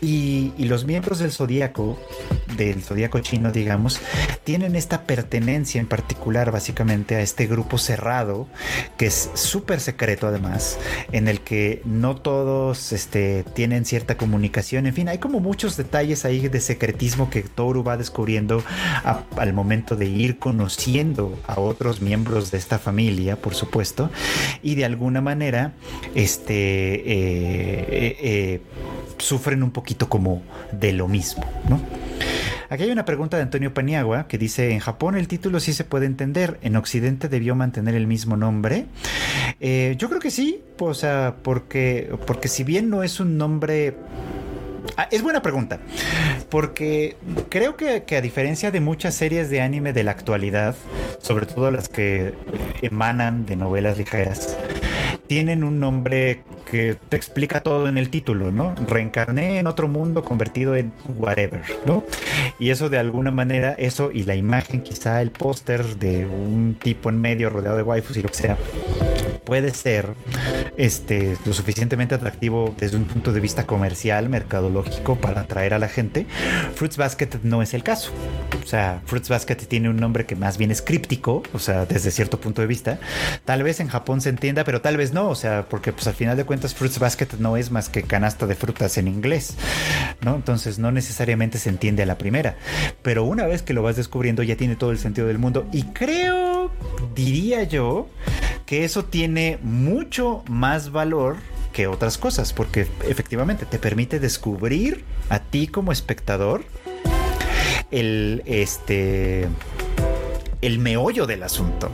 [0.00, 1.98] Y, los miembros del zodíaco,
[2.56, 4.00] del zodíaco chino, digamos,
[4.44, 8.48] tienen esta pertenencia en particular básicamente a este grupo cerrado,
[8.98, 10.78] que es súper secreto además,
[11.12, 16.24] en el que no todos este, tienen cierta comunicación, en fin, hay como muchos detalles
[16.24, 18.62] ahí de secretismo que Toru va descubriendo
[19.37, 24.11] al momento de ir conociendo a otros miembros de esta familia, por supuesto,
[24.62, 25.72] y de alguna manera,
[26.14, 28.61] este, eh, eh, eh,
[29.18, 31.44] sufren un poquito como de lo mismo.
[32.68, 35.85] Aquí hay una pregunta de Antonio Paniagua que dice, en Japón el título sí se
[35.85, 38.87] puede entender, en Occidente debió mantener el mismo nombre.
[39.61, 43.94] yo creo que sí, o sea, porque, porque si bien no es un nombre
[44.96, 45.79] Ah, es buena pregunta,
[46.49, 47.16] porque
[47.49, 50.75] creo que, a diferencia de muchas series de anime de la actualidad,
[51.20, 52.35] sobre todo las que
[52.83, 54.57] emanan de novelas ligeras,
[55.27, 58.75] tienen un nombre que te explica todo en el título, ¿no?
[58.87, 62.05] Reencarné en otro mundo convertido en whatever, ¿no?
[62.59, 67.09] Y eso de alguna manera, eso y la imagen, quizá el póster de un tipo
[67.09, 68.59] en medio rodeado de waifus y lo que sea,
[69.46, 70.14] puede ser
[70.76, 75.88] este, lo suficientemente atractivo desde un punto de vista comercial, mercadológico, para atraer a la
[75.88, 76.26] gente.
[76.74, 78.11] Fruits Basket no es el caso.
[78.62, 82.11] O sea, Fruits Basket tiene un nombre que más bien es críptico, o sea, desde
[82.11, 82.98] cierto punto de vista.
[83.44, 86.14] Tal vez en Japón se entienda, pero tal vez no, o sea, porque pues al
[86.14, 89.54] final de cuentas Fruits Basket no es más que canasta de frutas en inglés,
[90.22, 90.35] ¿no?
[90.35, 92.56] Entonces no necesariamente se entiende a la primera,
[93.02, 95.85] pero una vez que lo vas descubriendo ya tiene todo el sentido del mundo y
[95.85, 96.56] creo,
[97.16, 98.09] diría yo,
[98.66, 101.37] que eso tiene mucho más valor
[101.72, 106.64] que otras cosas, porque efectivamente te permite descubrir a ti como espectador
[107.90, 109.48] el este
[110.62, 111.90] el meollo del asunto.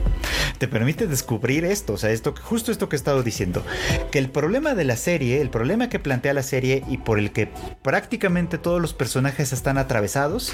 [0.57, 3.63] Te permite descubrir esto, o sea, esto, justo esto que he estado diciendo,
[4.11, 7.31] que el problema de la serie, el problema que plantea la serie y por el
[7.31, 7.49] que
[7.81, 10.53] prácticamente todos los personajes están atravesados,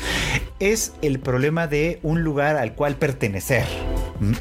[0.60, 3.66] es el problema de un lugar al cual pertenecer.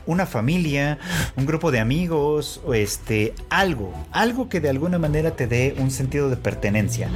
[0.06, 0.98] Una familia,
[1.36, 5.90] un grupo de amigos, o este, algo, algo que de alguna manera te dé un
[5.90, 7.10] sentido de pertenencia.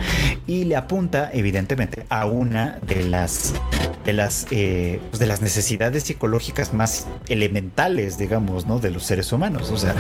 [0.47, 3.55] Y le apunta, evidentemente, a una de las
[4.05, 8.79] de las, eh, pues de las necesidades psicológicas más elementales, digamos, ¿no?
[8.79, 9.71] De los seres humanos.
[9.71, 9.95] O sea,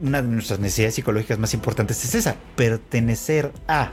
[0.00, 3.92] una de nuestras necesidades psicológicas más importantes es esa, pertenecer a.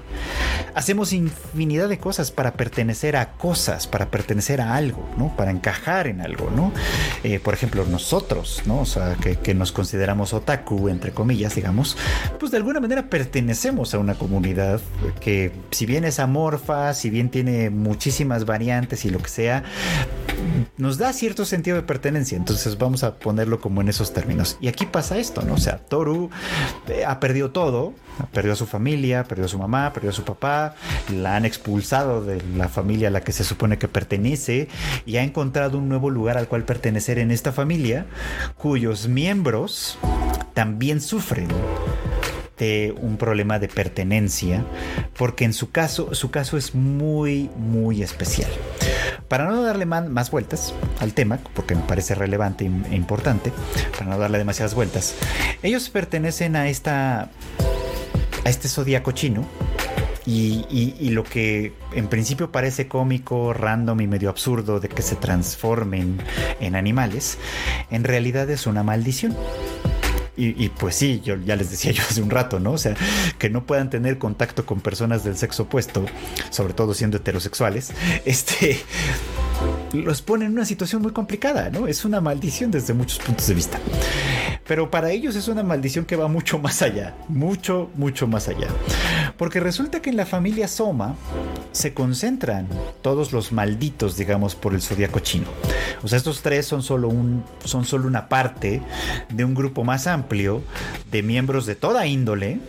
[0.73, 5.35] Hacemos infinidad de cosas para pertenecer a cosas, para pertenecer a algo, ¿no?
[5.35, 6.71] Para encajar en algo, ¿no?
[7.23, 8.81] Eh, por ejemplo, nosotros, ¿no?
[8.81, 11.97] O sea, que, que, nos consideramos otaku, entre comillas, digamos,
[12.39, 14.81] pues de alguna manera pertenecemos a una comunidad
[15.19, 19.63] que si bien es amorfa, si bien tiene muchísimas variantes y lo que sea,
[20.77, 22.37] nos da cierto sentido de pertenencia.
[22.37, 24.57] Entonces vamos a ponerlo como en esos términos.
[24.61, 25.55] Y aquí pasa esto, ¿no?
[25.55, 26.30] O sea, Toru
[26.88, 27.93] eh, ha perdido todo,
[28.32, 30.73] perdió a su familia, perdió a su mamá, perdió a su papá,
[31.13, 34.69] la han expulsado de la familia a la que se supone que pertenece
[35.06, 38.06] y ha encontrado un nuevo lugar al cual pertenecer en esta familia,
[38.58, 39.99] cuyos miembros
[40.54, 41.49] también sufren
[42.62, 44.63] de un problema de pertenencia,
[45.17, 48.52] porque en su caso, su caso es muy, muy especial.
[49.28, 53.52] Para no darle más vueltas al tema, porque me parece relevante e importante,
[53.97, 55.15] para no darle demasiadas vueltas,
[55.63, 57.32] ellos pertenecen a esta
[58.43, 59.45] a este zodiaco chino
[60.26, 66.19] y, lo que en principio parece cómico, random y medio absurdo de que se transformen
[66.60, 67.38] en animales,
[67.89, 69.36] en realidad es una maldición.
[70.43, 72.71] Y, pues sí, yo ya les decía yo hace un rato, ¿no?
[72.71, 72.95] O sea,
[73.38, 76.06] que no puedan tener contacto con personas del sexo opuesto,
[76.49, 77.91] sobre todo siendo heterosexuales,
[78.25, 78.80] este
[79.93, 81.88] los pone en una situación muy complicada, ¿no?
[81.88, 83.80] Es una maldición desde muchos puntos de vista.
[84.67, 88.67] Pero para ellos es una maldición que va mucho más allá, mucho, mucho más allá.
[89.38, 91.15] Porque resulta que en la familia Soma
[91.71, 92.67] se concentran
[93.01, 95.47] todos los malditos, digamos, por el zodiaco chino.
[96.04, 98.82] O sea, estos tres son solo, un, son solo una parte
[99.30, 100.62] de un grupo más amplio
[101.12, 102.60] de miembros de toda índole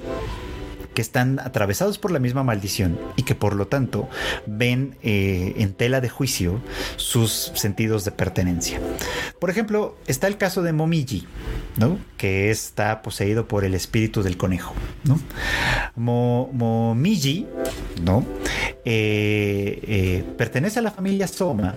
[0.94, 4.09] que están atravesados por la misma maldición y que por lo tanto
[4.46, 6.61] ven eh, en tela de juicio
[6.96, 8.81] sus sentidos de pertenencia.
[9.38, 11.26] Por ejemplo, está el caso de Momiji,
[11.76, 11.98] ¿no?
[12.16, 14.74] que está poseído por el espíritu del conejo.
[15.05, 15.20] ¿no?
[15.96, 17.46] Momiji
[18.02, 18.24] ¿no?
[18.84, 21.76] Eh, eh, pertenece a la familia Soma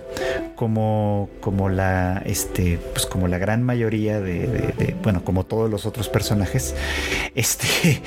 [0.56, 6.08] como, como, la, este, pues como la gran mayoría de, bueno, como todos los otros
[6.08, 6.74] personajes,
[7.34, 8.02] este,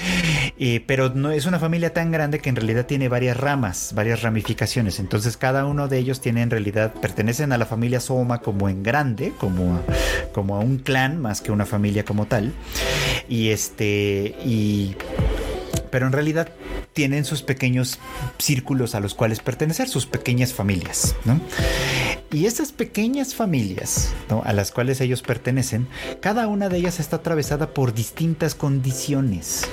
[0.86, 4.22] pero pero no es una familia tan grande que en realidad tiene varias ramas, varias
[4.22, 5.00] ramificaciones.
[5.00, 8.84] Entonces cada uno de ellos tiene en realidad, pertenecen a la familia Soma como en
[8.84, 9.80] grande, como,
[10.34, 12.52] como a un clan más que una familia como tal.
[13.30, 14.96] Y este, y
[15.90, 16.50] pero en realidad
[16.94, 18.00] tienen sus pequeños
[18.38, 21.40] círculos a los cuales pertenecer, sus pequeñas familias, ¿no?
[22.32, 25.88] Y esas pequeñas familias a las cuales ellos pertenecen,
[26.22, 29.66] cada una de ellas está atravesada por distintas condiciones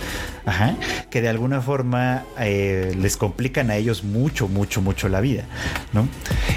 [1.11, 5.45] que de alguna forma eh, les complican a ellos mucho, mucho, mucho la vida.
[5.93, 6.09] ¿no?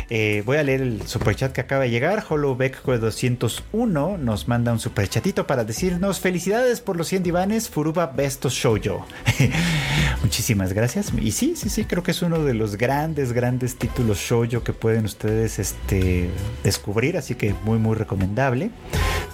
[0.10, 2.24] Eh, voy a leer el superchat que acaba de llegar.
[2.28, 8.50] Holobeck 201 nos manda un superchatito para decirnos felicidades por los 100 divanes, Furuba Besto
[8.50, 9.06] Shoujo.
[10.22, 11.12] Muchísimas gracias.
[11.20, 14.74] Y sí, sí, sí, creo que es uno de los grandes, grandes títulos shoujo que
[14.74, 16.30] pueden ustedes este,
[16.64, 18.72] descubrir, así que muy, muy recomendable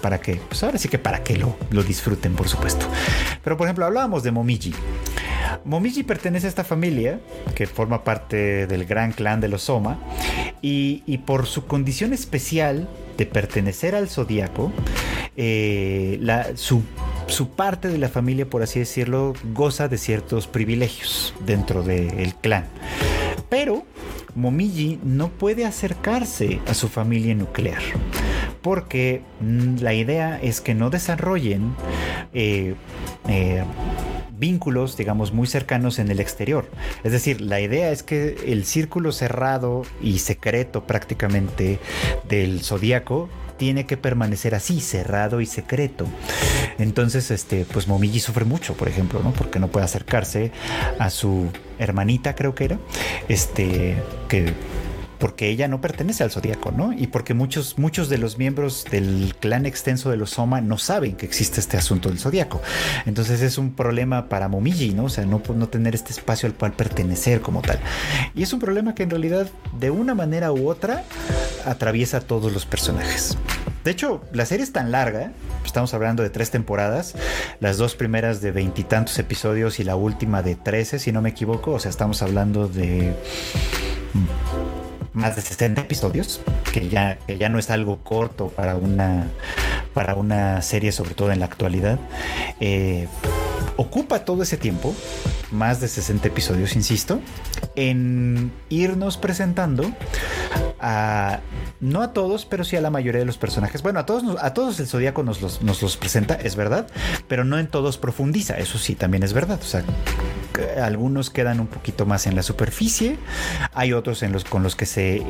[0.02, 2.86] para que, pues ahora sí que para que lo, lo disfruten, por supuesto.
[3.44, 4.74] Pero por ejemplo, hablábamos de Momiji.
[5.64, 7.20] Momiji pertenece a esta familia
[7.56, 9.98] que forma parte del gran clan de los Soma
[10.62, 14.72] y, por su condición especial de pertenecer al zodiaco,
[15.38, 16.20] eh,
[16.56, 16.84] su,
[17.56, 22.66] parte de la familia, por así decirlo, goza de ciertos privilegios dentro del clan.
[23.50, 23.84] Pero
[24.36, 27.82] Momiji no puede acercarse a su familia nuclear
[28.66, 31.76] porque mm, la idea es que no desarrollen
[32.34, 32.74] eh,
[33.28, 33.64] eh,
[34.40, 36.68] vínculos, digamos, muy cercanos en el exterior.
[37.04, 41.80] Es decir, la idea es que el círculo cerrado y secreto prácticamente
[42.28, 46.08] del zodíaco tiene que permanecer así, cerrado y secreto.
[46.78, 49.32] Entonces, este, pues Momiji sufre mucho, por ejemplo, ¿no?
[49.32, 50.52] Porque no puede acercarse
[51.00, 52.80] a su hermanita, creo que era,
[53.28, 54.54] este, que
[55.20, 56.94] porque ella no pertenece al zodiaco, ¿no?
[56.94, 61.16] Y porque muchos, muchos de los miembros del clan extenso de los Soma no saben
[61.16, 62.62] que existe este asunto del zodiaco.
[63.06, 65.06] Entonces es un problema para Momiji, ¿no?
[65.06, 67.80] O sea, no, no tener este espacio al cual pertenecer como tal.
[68.36, 69.48] Y es un problema que en realidad,
[69.80, 71.04] de una manera u otra,
[71.66, 73.38] atraviesa a todos los personajes.
[73.84, 75.32] De hecho, la serie es tan larga,
[75.64, 77.14] estamos hablando de tres temporadas,
[77.60, 81.72] las dos primeras de veintitantos episodios y la última de trece, si no me equivoco,
[81.72, 83.14] o sea, estamos hablando de
[85.16, 89.28] más de 60 episodios, que ya, que ya no es algo corto para una,
[89.94, 92.00] para una serie, sobre todo en la actualidad.
[92.60, 93.08] Eh,
[93.78, 94.94] ocupa todo ese tiempo,
[95.52, 97.22] más de 60 episodios, insisto,
[97.76, 99.92] en irnos presentando
[100.80, 101.40] a,
[101.80, 103.82] no a todos, pero sí a la mayoría de los personajes.
[103.82, 106.88] Bueno, a todos, a todos el Zodíaco nos los, nos los presenta, es verdad,
[107.28, 109.60] pero no en todos profundiza, eso sí, también es verdad.
[109.62, 109.84] O sea,
[110.82, 113.18] algunos quedan un poquito más en la superficie,
[113.74, 115.26] hay otros con, los que se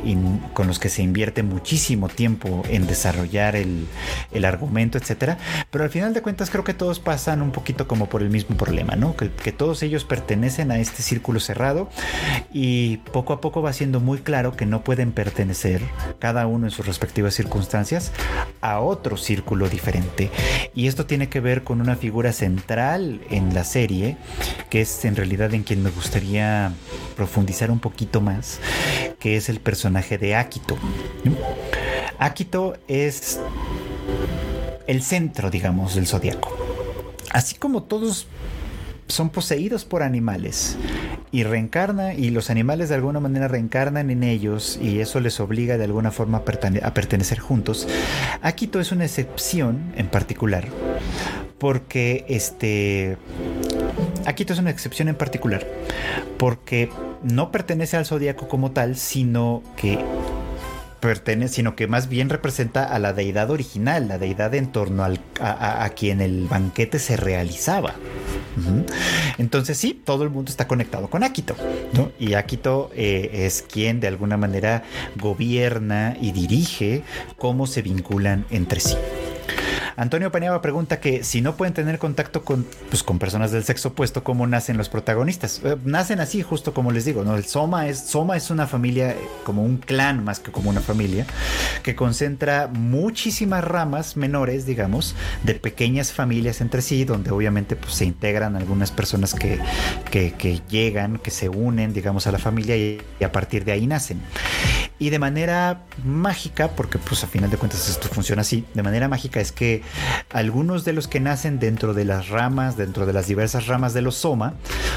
[0.52, 3.86] con los que se invierte muchísimo tiempo en desarrollar el,
[4.32, 5.38] el, argumento, etcétera,
[5.70, 8.56] pero al final de cuentas creo que todos pasan un poquito como por el mismo
[8.56, 9.16] problema, ¿no?
[9.16, 11.88] Que, que todos ellos pertenecen a este círculo cerrado
[12.52, 15.82] y poco a poco va siendo muy claro que no pueden pertenecer,
[16.18, 18.12] cada uno en sus respectivas circunstancias,
[18.60, 20.30] a otro círculo diferente.
[20.74, 24.16] Y esto tiene que ver con una figura central en la serie,
[24.70, 26.72] que es en realidad en quien me gustaría
[27.16, 28.60] profundizar un poquito más,
[29.18, 30.76] que es el personaje de Akito.
[32.18, 33.40] Akito es
[34.86, 36.56] el centro, digamos, del zodiaco.
[37.32, 38.28] Así como todos
[39.08, 40.76] son poseídos por animales
[41.30, 45.76] y reencarna y los animales de alguna manera reencarnan en ellos y eso les obliga
[45.76, 47.86] de alguna forma a, pertenecer juntos.
[48.42, 50.66] Akito es una excepción en particular
[51.58, 53.16] porque este
[54.26, 55.66] Akito es una excepción en particular
[56.36, 56.90] porque
[57.22, 59.98] no pertenece al zodiaco como tal, sino que
[61.00, 65.20] pertenece, sino que más bien representa a la deidad original, la deidad en torno al,
[65.40, 67.94] a, quien el banquete se realizaba.
[69.38, 71.54] Entonces sí, todo el mundo está conectado con Akito,
[72.18, 74.82] Y Akito eh, es quien de alguna manera
[75.16, 77.02] gobierna y dirige
[77.36, 78.96] cómo se vinculan entre sí.
[79.96, 83.88] Antonio Paniagua pregunta que si no pueden tener contacto con, pues, con personas del sexo
[83.88, 85.62] opuesto, ¿cómo nacen los protagonistas?
[85.64, 87.34] Eh, nacen así, justo como les digo, ¿no?
[87.34, 90.82] El Soma es, Soma es una familia, eh, como un clan más que como una
[90.82, 91.26] familia,
[91.82, 98.04] que concentra muchísimas ramas menores, digamos, de pequeñas familias entre sí, donde obviamente pues, se
[98.04, 99.58] integran algunas personas que,
[100.10, 103.86] que, llegan, que se unen, digamos, a la familia y, y, a partir de ahí
[103.86, 104.20] nacen.
[104.98, 109.08] Y de manera mágica, porque pues a final de cuentas esto funciona así, de manera
[109.08, 109.82] mágica es que
[110.30, 114.02] algunos de los que nacen dentro de las ramas, dentro de las diversas ramas de
[114.02, 114.54] los soma,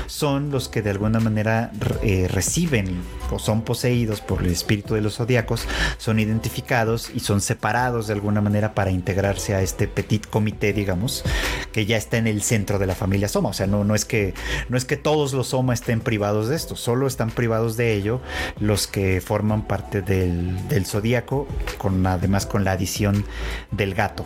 [0.07, 1.71] son los que de alguna manera
[2.01, 5.65] eh, reciben o son poseídos por el espíritu de los zodiacos,
[5.97, 11.23] son identificados y son separados de alguna manera para integrarse a este petit comité, digamos,
[11.71, 13.49] que ya está en el centro de la familia soma.
[13.49, 14.33] O sea, no, no, es, que,
[14.69, 18.21] no es que todos los soma estén privados de esto, solo están privados de ello
[18.59, 23.25] los que forman parte del, del zodíaco, con, además con la adición
[23.71, 24.25] del gato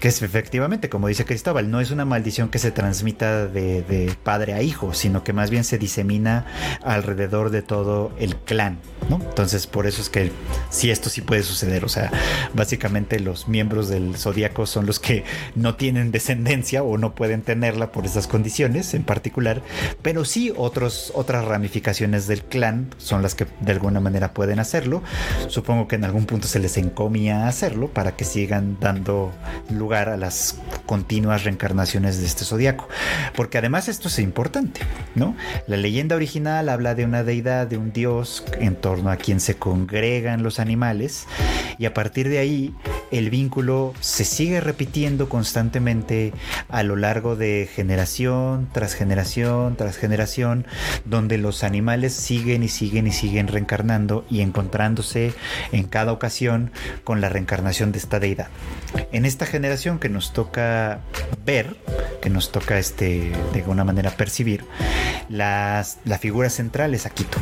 [0.00, 4.54] que es efectivamente, como dice Cristóbal, no es una maldición que se transmita de, padre
[4.54, 6.46] a hijo, sino que más bien se disemina
[6.82, 8.78] alrededor de todo el clan,
[9.08, 9.16] ¿no?
[9.16, 10.30] Entonces, por eso es que
[10.70, 12.10] sí, esto sí puede suceder, o sea,
[12.54, 15.24] básicamente los miembros del zodiaco son los que
[15.54, 19.62] no tienen descendencia o no pueden tenerla por esas condiciones en particular,
[20.02, 24.87] pero sí otros, otras ramificaciones del clan son las que de alguna manera pueden hacerlo.
[25.48, 29.32] Supongo que en algún punto se les encomia hacerlo para que sigan dando
[29.70, 32.88] lugar a las continuas reencarnaciones de este zodiaco.
[33.36, 34.80] Porque además esto es importante,
[35.14, 35.36] ¿no?
[35.66, 39.56] La leyenda original habla de una deidad, de un dios en torno a quien se
[39.56, 41.26] congregan los animales
[41.78, 42.74] y a partir de ahí
[43.10, 46.32] el vínculo se sigue repitiendo constantemente
[46.68, 49.18] a lo largo de generación tras generación
[49.76, 50.66] tras generación,
[51.04, 54.40] donde los animales siguen y siguen y siguen reencarnando y
[55.72, 56.70] en cada ocasión
[57.04, 58.48] con la reencarnación de esta deidad.
[59.12, 61.00] En esta generación que nos toca
[61.44, 61.76] ver,
[62.22, 64.64] que nos toca este, de alguna manera percibir,
[65.28, 67.38] las, la figura central es Akito.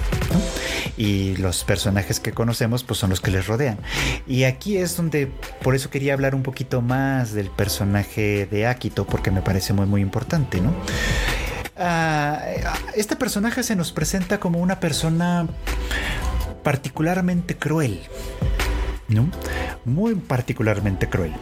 [0.96, 3.78] Y los personajes que conocemos pues son los que les rodean.
[4.26, 5.30] Y aquí es donde,
[5.62, 9.86] por eso quería hablar un poquito más del personaje de Akito, porque me parece muy
[9.86, 10.72] muy importante, ¿no?
[11.78, 12.42] Ah,
[12.94, 15.46] este personaje se nos presenta como una persona
[16.66, 18.00] particularmente cruel,
[19.06, 19.30] ¿no?
[19.84, 21.32] Muy particularmente cruel.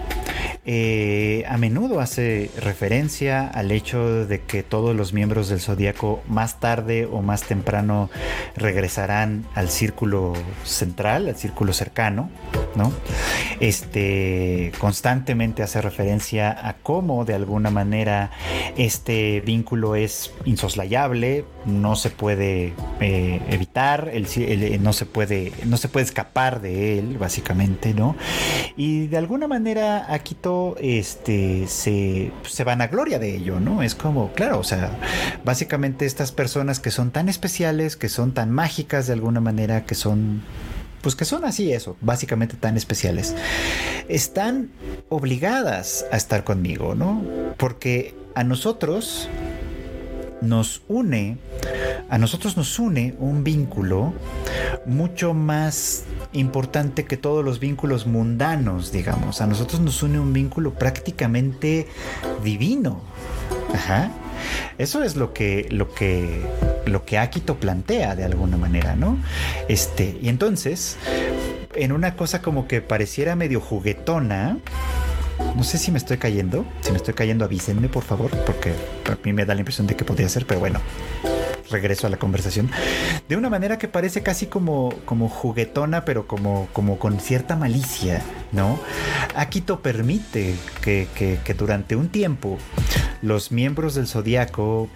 [0.66, 6.58] Eh, a menudo hace referencia al hecho de que todos los miembros del zodiaco más
[6.58, 8.08] tarde o más temprano
[8.56, 10.32] regresarán al círculo
[10.64, 12.30] central, al círculo cercano,
[12.76, 12.92] ¿no?
[13.60, 18.30] Este constantemente hace referencia a cómo de alguna manera
[18.78, 24.12] este vínculo es insoslayable, no se puede eh, evitar,
[24.80, 28.16] no se puede, no se puede escapar de él, básicamente, ¿no?
[28.78, 33.82] Y de alguna manera aquí todo este, se, se van a gloria de ello, ¿no?
[33.82, 34.90] Es como, claro, o sea,
[35.44, 39.94] básicamente estas personas que son tan especiales, que son tan mágicas de alguna manera, que
[39.94, 40.42] son
[41.04, 43.34] pues que son así eso, básicamente tan especiales,
[44.08, 44.70] están
[45.10, 47.22] obligadas a estar conmigo, ¿no?
[47.58, 49.28] Porque a nosotros
[50.40, 51.36] nos une,
[52.08, 54.12] a nosotros nos une un vínculo
[54.86, 59.40] mucho más importante que todos los vínculos mundanos, digamos.
[59.40, 61.86] A nosotros nos une un vínculo prácticamente
[62.42, 63.00] divino.
[63.72, 64.10] Ajá.
[64.78, 66.42] Eso es lo que, lo que,
[66.86, 69.18] lo que Akito plantea de alguna manera, ¿no?
[69.68, 70.96] Este, y entonces,
[71.74, 74.58] en una cosa como que pareciera medio juguetona,
[75.56, 76.64] no sé si me estoy cayendo.
[76.80, 78.72] Si me estoy cayendo, avísenme, por favor, porque
[79.10, 80.80] a mí me da la impresión de que podría ser, pero bueno.
[81.70, 82.70] Regreso a la conversación.
[83.28, 88.22] De una manera que parece casi como, como juguetona, pero como, como con cierta malicia,
[88.52, 88.78] ¿no?
[89.34, 92.58] Akito permite que, que durante un tiempo
[93.22, 94.88] los miembros del zodiaco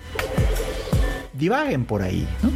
[1.39, 2.51] divaguen por ahí, ¿no?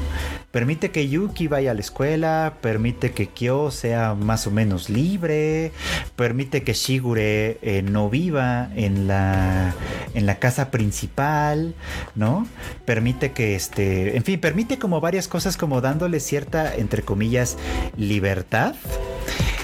[0.52, 5.72] permite que Yuki vaya a la escuela, permite que Kyo sea más o menos libre,
[6.14, 9.74] permite que Shigure eh, no viva en la,
[10.14, 11.74] en la casa principal,
[12.14, 12.46] ¿no?
[12.84, 17.56] Permite que este, en fin, permite como varias cosas como dándole cierta, entre comillas,
[17.96, 18.74] libertad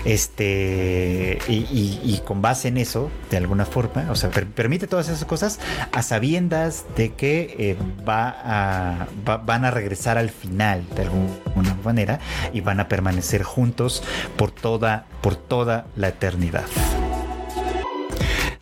[0.09, 5.61] este, y, con base en eso, de alguna forma, o sea, permite todas esas cosas
[5.93, 7.77] a sabiendas de que eh,
[8.09, 9.09] va a,
[9.45, 12.21] van a regresar al final de alguna manera
[12.55, 14.03] y van a permanecer juntos
[14.39, 16.65] por toda, por toda la eternidad.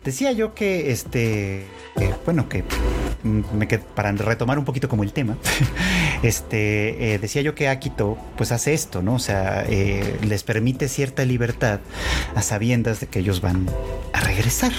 [0.03, 1.65] Decía yo que este,
[1.99, 2.63] eh, bueno, que
[3.23, 5.37] me para retomar un poquito como el tema,
[6.23, 9.15] este, eh, decía yo que Akito pues hace esto, ¿no?
[9.15, 11.79] O sea, eh, les permite cierta libertad
[12.35, 13.67] a sabiendas de que ellos van
[14.13, 14.71] a regresar,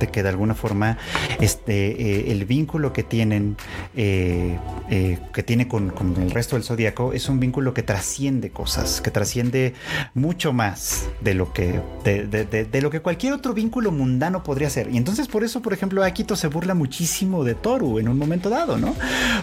[0.00, 0.98] de que de alguna forma
[1.40, 3.56] este, eh, el vínculo que tienen,
[3.94, 9.74] que tiene con, el resto del zodiaco es un vínculo que trasciende cosas, que trasciende
[10.14, 14.90] mucho más de lo que, de, de lo que cualquier otro vínculo mundano podría ser.
[14.92, 18.50] Y entonces por eso, por ejemplo, Akito se burla muchísimo de Toru en un momento
[18.50, 18.94] dado, ¿no?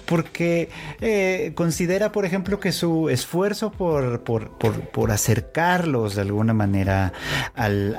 [0.05, 0.69] Porque
[1.01, 7.13] eh, considera, por ejemplo, que su esfuerzo por, por, acercarlos de alguna manera
[7.55, 7.97] al...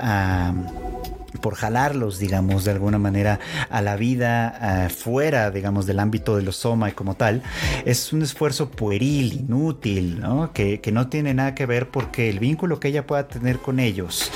[1.40, 3.38] por jalarlos, digamos, de alguna manera
[3.70, 7.42] a la vida fuera, digamos, del ámbito de los Soma y como tal,
[7.84, 10.52] es un esfuerzo pueril, inútil, ¿no?
[10.52, 13.78] Que, que no tiene nada que ver porque el vínculo que ella pueda tener con
[13.80, 14.30] ellos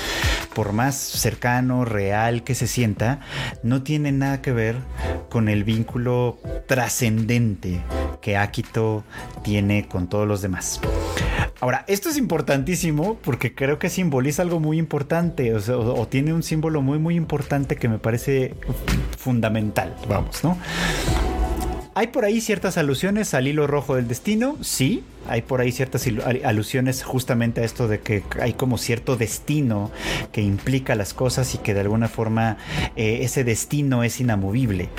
[0.59, 3.21] por más cercano, real que se sienta,
[3.63, 4.75] no tiene nada que ver
[5.29, 6.37] con el vínculo
[6.67, 7.79] trascendente
[8.19, 9.05] que Akito
[9.41, 10.81] tiene con todos los demás.
[11.61, 16.81] Ahora, esto es importantísimo porque creo que simboliza algo muy importante, o, tiene un símbolo
[16.81, 18.53] muy, muy importante que me parece
[19.17, 20.57] fundamental, vamos, ¿no?
[21.95, 26.07] Hay por ahí ciertas alusiones al hilo rojo del destino, sí, hay por ahí ciertas
[26.43, 29.91] alusiones justamente a esto de que hay como cierto destino
[30.31, 32.57] que implica las cosas y que de alguna forma
[32.95, 34.89] eh, ese destino es inamovible.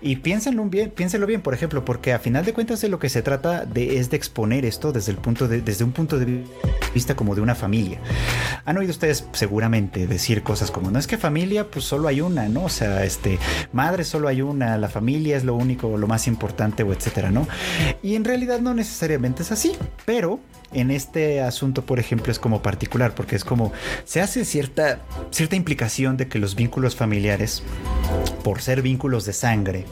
[0.00, 3.08] Y piénsenlo bien, piénsenlo bien, por ejemplo, porque a final de cuentas de lo que
[3.08, 6.44] se trata de, es de exponer esto desde, el punto de, desde un punto de
[6.94, 7.98] vista como de una familia.
[8.64, 12.48] Han oído ustedes seguramente decir cosas como, no es que familia pues solo hay una,
[12.48, 12.64] ¿no?
[12.64, 13.38] O sea, este,
[13.72, 17.46] madre solo hay una, la familia es lo único, lo más importante o etcétera, ¿no?
[18.02, 19.71] Y en realidad no necesariamente es así
[20.04, 20.40] pero
[20.72, 23.72] en este asunto, por ejemplo, es como particular, porque es como
[24.04, 25.00] se hace cierta,
[25.30, 27.62] cierta implicación de que los vínculos familiares,
[28.42, 29.86] por ser vínculos de sangre,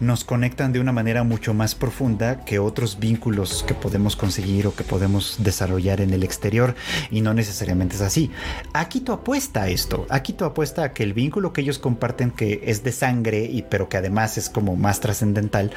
[0.00, 4.74] nos conectan de una manera mucho más profunda que otros vínculos que podemos conseguir o
[4.74, 6.74] que podemos desarrollar en el exterior,
[7.10, 8.30] y no necesariamente es así.
[8.72, 12.84] Akito apuesta a esto, Akito apuesta a que el vínculo que ellos comparten, que es
[12.84, 15.72] de sangre, y pero que además es como más trascendental,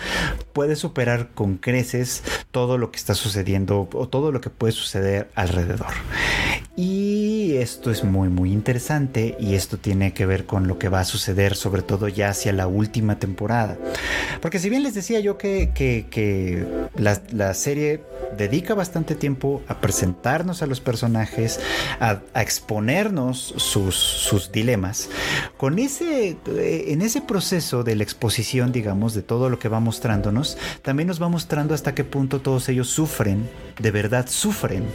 [0.53, 5.29] puede superar con creces todo lo que está sucediendo o todo lo que puede suceder
[5.35, 5.93] alrededor.
[6.75, 10.99] Y esto es muy muy interesante y esto tiene que ver con lo que va
[10.99, 13.77] a suceder sobre todo ya hacia la última temporada.
[14.41, 18.01] Porque si bien les decía yo que, que, la, serie
[18.37, 21.59] dedica bastante tiempo a presentarnos a los personajes,
[21.99, 25.09] a, exponernos sus, sus, dilemas,
[25.57, 29.79] con ese, eh, en ese proceso de la exposición, digamos, de todo lo que va
[29.79, 33.49] mostrándonos, también nos va mostrando hasta qué punto todos ellos sufren,
[33.79, 34.85] de verdad sufren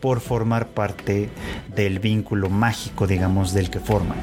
[0.00, 1.30] por formar parte
[1.74, 4.18] del vínculo mágico, digamos, del que forman.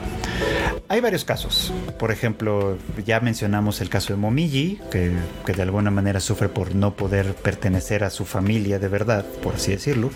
[0.89, 1.71] Hay varios casos.
[1.97, 5.11] Por ejemplo, ya mencionamos el caso de Momiji, que,
[5.53, 9.71] de alguna manera sufre por no poder pertenecer a su familia de verdad, por así
[9.71, 10.11] decirlo.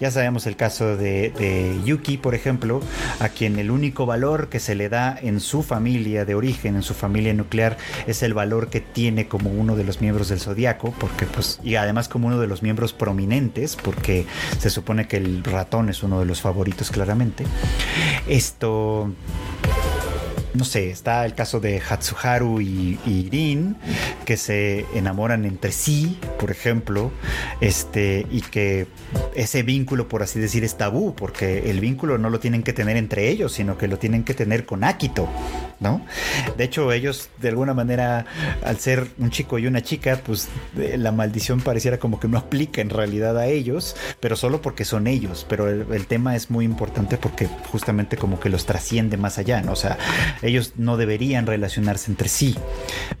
[0.00, 2.80] Ya sabemos el caso de, de Yuki, por ejemplo,
[3.20, 6.82] a quien el único valor que se le da en su familia de origen, en
[6.82, 7.76] su familia nuclear,
[8.06, 11.74] es el valor que tiene como uno de los miembros del zodiaco, porque pues, y
[11.74, 14.26] además como uno de los miembros prominentes, porque
[14.58, 17.44] se supone que el ratón es uno de los favoritos claramente.
[18.26, 19.10] Esto
[20.56, 23.76] no sé, está el caso de Hatsuharu y, Irin,
[24.24, 27.12] que se enamoran entre sí, por ejemplo,
[27.60, 28.86] este, y que
[29.34, 32.96] ese vínculo, por así decir, es tabú, porque el vínculo no lo tienen que tener
[32.96, 35.28] entre ellos, sino que lo tienen que tener con Akito,
[35.80, 36.04] ¿no?
[36.56, 38.26] De hecho, ellos, de alguna manera,
[38.64, 40.48] al ser un chico y una chica, pues
[40.78, 44.84] eh, la maldición pareciera como que no aplica en realidad a ellos, pero solo porque
[44.84, 49.16] son ellos, pero el, el tema es muy importante porque justamente como que los trasciende
[49.16, 49.72] más allá, ¿no?
[49.72, 49.98] O sea,
[50.46, 52.56] ellos no deberían relacionarse entre sí,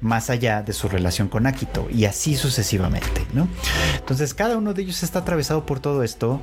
[0.00, 3.48] más allá de su relación con Akito, y así sucesivamente, ¿no?
[3.98, 6.40] Entonces, cada uno de ellos está atravesado por todo esto.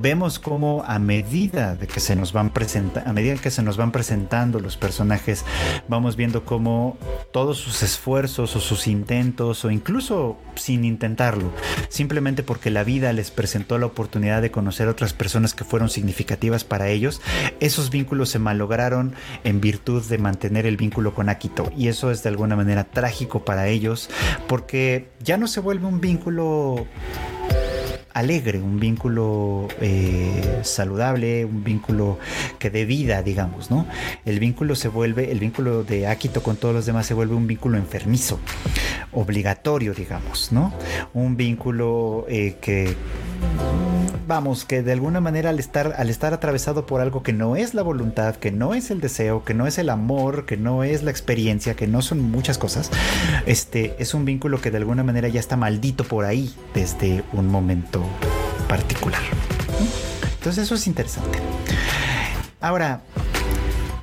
[0.00, 3.76] Vemos cómo a medida de que se nos van presentando, a medida que se nos
[3.76, 5.44] van presentando los personajes,
[5.88, 6.96] vamos viendo cómo
[7.32, 11.52] todos sus esfuerzos o sus intentos, o incluso sin intentarlo,
[11.88, 16.64] simplemente porque la vida les presentó la oportunidad de conocer otras personas que fueron significativas
[16.64, 17.20] para ellos,
[17.60, 19.14] esos vínculos se malograron
[19.44, 21.70] en virtud de mantener el vínculo con Akito.
[21.76, 24.10] Y eso es de alguna manera trágico para ellos
[24.46, 26.86] porque ya no se vuelve un vínculo
[28.18, 32.18] alegre, un vínculo eh, saludable, un vínculo
[32.58, 33.86] que dé vida, digamos, ¿no?
[34.24, 37.46] El vínculo se vuelve, el vínculo de Akito con todos los demás se vuelve un
[37.46, 38.40] vínculo enfermizo,
[39.12, 40.72] obligatorio, digamos, ¿no?
[41.14, 42.96] Un vínculo eh, que
[44.28, 47.72] vamos, que de alguna manera al estar, al estar atravesado por algo que no es
[47.74, 51.02] la voluntad, que no es el deseo, que no es el amor, que no es
[51.02, 52.90] la experiencia, que no son muchas cosas,
[53.46, 57.48] este es un vínculo que de alguna manera ya está maldito por ahí desde un
[57.48, 58.04] momento
[58.68, 59.20] particular.
[60.38, 61.38] Entonces eso es interesante.
[62.60, 63.02] Ahora,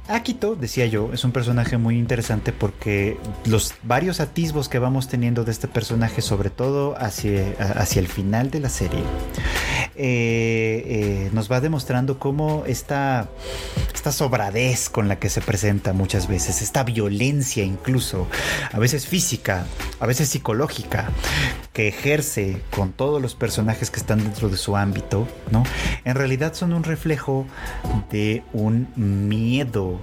[0.07, 5.43] Akito, decía yo, es un personaje muy interesante porque los varios atisbos que vamos teniendo
[5.43, 8.99] de este personaje, sobre todo hacia, hacia el final de la serie,
[9.95, 13.29] eh, eh, nos va demostrando cómo esta,
[14.05, 18.27] esta sobradez con la que se presenta muchas veces, esta violencia incluso,
[18.71, 19.65] a veces física,
[19.99, 21.09] a veces psicológica,
[21.73, 25.63] que ejerce con todos los personajes que están dentro de su ámbito, ¿no?
[26.03, 27.47] En realidad son un reflejo
[28.11, 29.99] de un miedo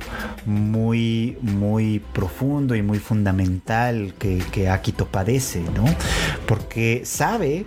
[0.46, 5.84] muy, muy profundo y muy fundamental que, que Akito padece, ¿no?
[6.48, 7.66] Porque sabe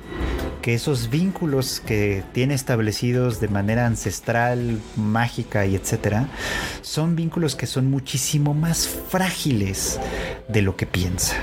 [0.65, 6.24] que esos vínculos que tiene establecidos de manera ancestral, mágica y etcétera,
[6.81, 9.99] son vínculos que son muchísimo más frágiles
[10.47, 11.35] de lo que piensa.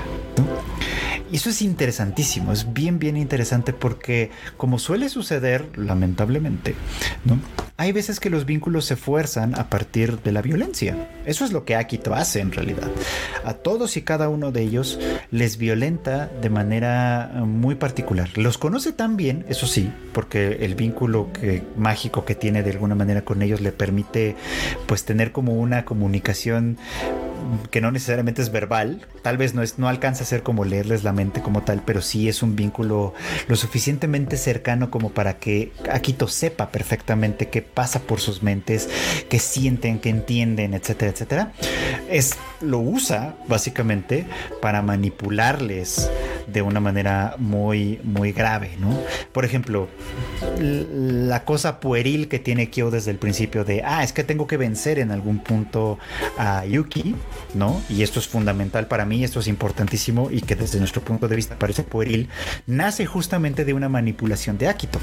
[1.33, 6.75] Eso es interesantísimo, es bien, bien interesante porque como suele suceder, lamentablemente,
[7.25, 7.39] ¿no?
[7.75, 11.09] Hay veces que los vínculos se fuerzan a partir de la violencia.
[11.25, 12.87] Eso es lo que Akito hace en realidad.
[13.43, 14.99] A todos y cada uno de ellos
[15.31, 18.29] les violenta de manera muy particular.
[18.37, 21.29] Los conoce tan bien, eso sí, porque el vínculo
[21.75, 24.35] mágico que tiene de alguna manera con ellos le permite
[24.85, 26.77] pues tener como una comunicación
[27.71, 31.03] que no necesariamente es verbal, tal vez no, es, no alcanza a ser como leerles
[31.03, 33.13] la mente como tal, pero sí es un vínculo
[33.47, 38.89] lo suficientemente cercano como para que Akito sepa perfectamente qué pasa por sus mentes,
[39.29, 41.53] qué sienten, qué entienden, etcétera, etcétera.
[42.09, 44.25] Es, lo usa básicamente
[44.61, 46.09] para manipularles
[46.47, 48.99] de una manera muy, muy grave, ¿no?
[49.31, 49.87] Por ejemplo,
[50.59, 54.57] la cosa pueril que tiene Kyo desde el principio de, ah, es que tengo que
[54.57, 55.97] vencer en algún punto
[56.37, 57.15] a Yuki,
[57.53, 57.81] ¿no?
[57.89, 61.35] Y esto es fundamental para mí, esto es importantísimo y que desde nuestro punto de
[61.35, 62.29] vista parece pueril,
[62.67, 64.99] nace justamente de una manipulación de Akito.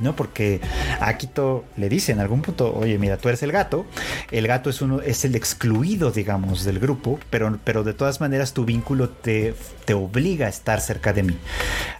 [0.00, 0.16] ¿No?
[0.16, 0.60] Porque
[1.00, 3.86] a Akito le dice en algún punto, oye, mira, tú eres el gato,
[4.30, 8.52] el gato es uno, es el excluido, digamos, del grupo, pero, pero de todas maneras
[8.52, 11.36] tu vínculo te, te obliga a estar cerca de mí.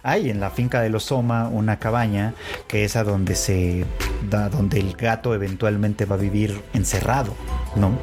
[0.03, 2.33] Hay en la finca de los Soma una cabaña
[2.67, 3.85] que es a donde se
[4.29, 7.35] da, donde el gato eventualmente va a vivir encerrado,
[7.75, 7.97] ¿no?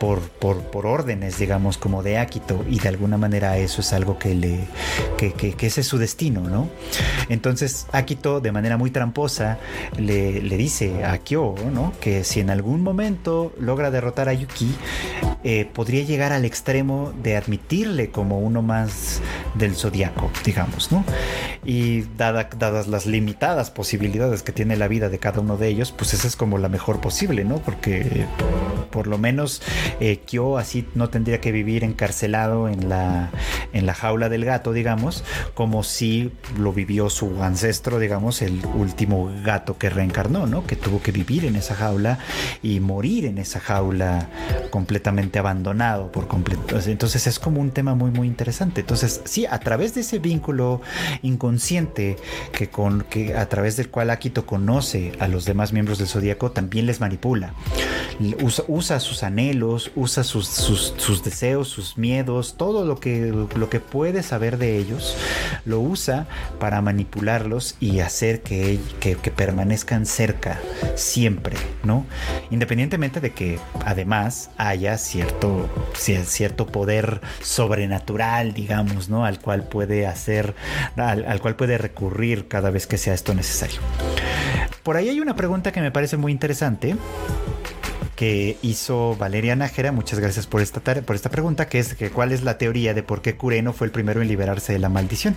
[0.00, 4.18] Por, por, por órdenes, digamos, como de Akito, y de alguna manera eso es algo
[4.18, 4.60] que le,
[5.16, 6.68] que, que, que ese es su destino, ¿no?
[7.28, 9.58] Entonces, Akito, de manera muy tramposa, diosa
[9.98, 11.92] le, dice a Kyo, ¿no?
[12.00, 14.74] Que si en algún momento logra derrotar a Yuki,
[15.44, 19.20] eh, podría llegar al extremo de admitirle como uno más
[19.54, 21.04] del zodiaco, digamos, ¿no?
[21.70, 26.14] Y dadas las limitadas posibilidades que tiene la vida de cada uno de ellos, pues
[26.14, 27.58] esa es como la mejor posible, ¿no?
[27.58, 28.24] Porque
[28.90, 29.60] por lo menos
[30.00, 33.28] eh, Kyo así no tendría que vivir encarcelado en la,
[33.74, 39.30] en la jaula del gato, digamos, como si lo vivió su ancestro, digamos, el último
[39.44, 40.66] gato que reencarnó, ¿no?
[40.66, 42.18] Que tuvo que vivir en esa jaula
[42.62, 44.30] y morir en esa jaula
[44.70, 46.78] completamente abandonado por completo.
[46.86, 48.80] Entonces es como un tema muy, muy interesante.
[48.80, 50.80] Entonces, sí, a través de ese vínculo
[51.20, 51.57] inconsciente
[52.52, 56.50] que, con, que a través del cual Akito conoce a los demás miembros del zodíaco,
[56.50, 57.54] también les manipula.
[58.68, 64.22] Usa, sus anhelos, usa sus, sus, deseos, sus miedos, todo lo que, lo que puede
[64.22, 65.16] saber de ellos,
[65.64, 66.26] lo usa
[66.58, 70.60] para manipularlos y hacer que, que, que permanezcan cerca
[70.96, 72.06] siempre, ¿no?
[72.50, 79.24] Independientemente de que además haya cierto, cierto poder sobrenatural, digamos, ¿no?
[79.24, 80.54] Al cual puede hacer,
[80.96, 83.80] al, cual puede recurrir cada vez que sea esto necesario.
[84.82, 86.96] Por ahí hay una pregunta que me parece muy interesante
[88.18, 89.92] que hizo Valeria Nájera.
[89.92, 93.04] Muchas gracias por esta, por esta pregunta, que es que cuál es la teoría de
[93.04, 95.36] por qué Kureno fue el primero en liberarse de la maldición.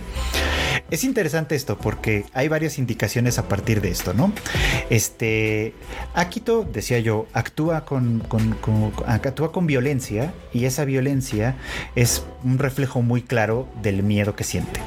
[0.90, 4.32] Es interesante esto porque hay varias indicaciones a partir de esto, ¿no?
[4.90, 5.74] Este,
[6.72, 8.24] decía yo, actúa con,
[9.06, 11.54] actúa con violencia y esa violencia
[11.94, 14.80] es un reflejo muy claro del miedo que siente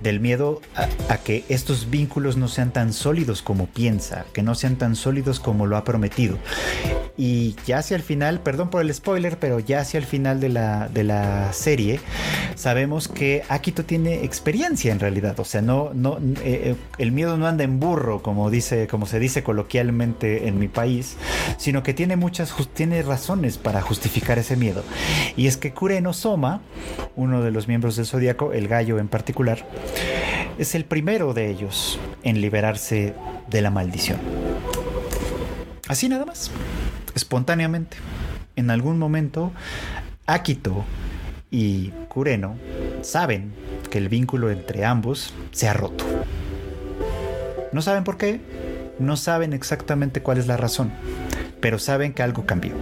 [0.00, 4.76] del miedo a, que estos vínculos no sean tan sólidos como piensa, que no sean
[4.76, 6.38] tan sólidos como lo ha prometido.
[7.16, 10.50] Y ya hacia el final, perdón por el spoiler, pero ya hacia el final de
[10.50, 12.00] la, de la serie,
[12.54, 15.38] sabemos que Akito tiene experiencia en realidad.
[15.40, 19.06] O sea, no, no, eh, eh, el miedo no anda en burro, como, dice, como
[19.06, 21.16] se dice coloquialmente en mi país,
[21.56, 24.84] sino que tiene muchas tiene razones para justificar ese miedo.
[25.36, 26.60] Y es que Kureno Soma,
[27.16, 29.66] uno de los miembros del zodiaco, el gallo en particular,
[30.58, 33.14] es el primero de ellos en liberarse
[33.48, 34.18] de la maldición.
[35.88, 36.50] Así nada más,
[37.14, 37.96] espontáneamente.
[38.56, 39.52] En algún momento,
[40.26, 40.84] Akito
[41.50, 42.56] y Kureno
[43.02, 43.52] saben
[43.90, 46.04] que el vínculo entre ambos se ha roto.
[47.72, 48.40] No saben por qué,
[48.98, 50.92] no saben exactamente cuál es la razón,
[51.60, 52.74] pero saben que algo cambió,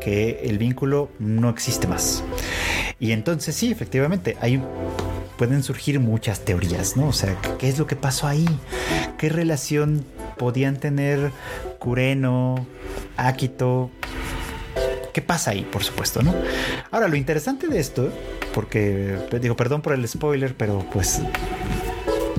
[0.00, 2.22] que el vínculo no existe más.
[2.98, 4.62] Y entonces sí, efectivamente, hay
[5.40, 7.08] pueden surgir muchas teorías, ¿no?
[7.08, 8.44] O sea, ¿qué es lo que pasó ahí?
[9.16, 10.04] ¿Qué relación
[10.36, 11.32] podían tener
[11.78, 12.66] Kureno,
[13.16, 13.90] Akito?
[15.14, 16.34] ¿Qué pasa ahí, por supuesto, no?
[16.90, 18.12] Ahora, lo interesante de esto,
[18.52, 21.22] porque digo, perdón por el spoiler, pero pues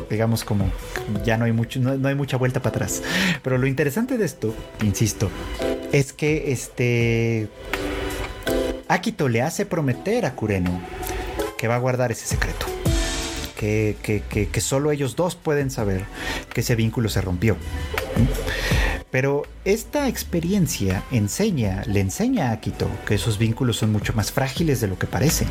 [0.07, 0.69] digamos como
[1.25, 3.01] ya no hay mucho no, hay mucha vuelta para atrás.
[3.41, 5.31] Pero lo interesante de esto, insisto,
[5.91, 7.47] es que este
[8.87, 10.79] Akito le hace prometer a Kureno
[11.57, 12.70] que va a guardar ese secreto
[13.61, 16.05] que, solo ellos dos pueden saber
[16.53, 17.57] que ese vínculo se rompió.
[19.11, 24.81] Pero esta experiencia enseña, le enseña a Akito que esos vínculos son mucho más frágiles
[24.81, 25.47] de lo que parecen.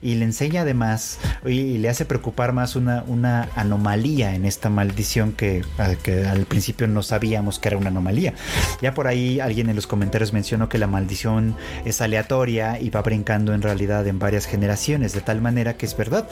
[0.00, 5.32] Y le enseña además, y le hace preocupar más una, una anomalía en esta maldición
[5.32, 5.64] que,
[6.02, 8.34] que, al principio no sabíamos que era una anomalía.
[8.80, 13.02] Ya por ahí alguien en los comentarios mencionó que la maldición es aleatoria y va
[13.02, 16.28] brincando en realidad en varias generaciones, de tal manera que es verdad.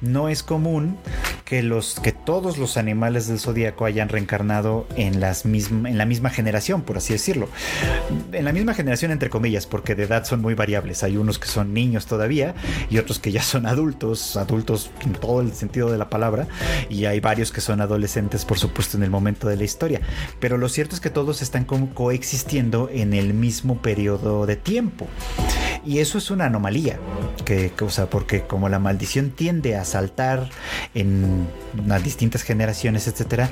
[0.00, 0.98] No es común
[1.44, 5.44] que, los, que todos los animales del zodíaco hayan reencarnado en, las
[5.94, 7.48] en la misma generación, por así decirlo.
[8.32, 11.04] En la misma generación, entre comillas, porque de edad son muy variables.
[11.04, 12.54] Hay unos que son niños todavía
[12.90, 16.48] y otros que ya son adultos, adultos en todo el sentido de la palabra,
[16.88, 20.00] y hay varios que son adolescentes, por supuesto, en el momento de la historia.
[20.40, 25.06] Pero lo cierto es que todos están coexistiendo en el mismo periodo de tiempo.
[25.86, 26.98] Y eso es una anomalía,
[27.44, 30.48] que, sea, porque como la maldición tiende a saltar
[30.94, 31.46] en
[31.86, 33.50] las distintas generaciones, etcétera,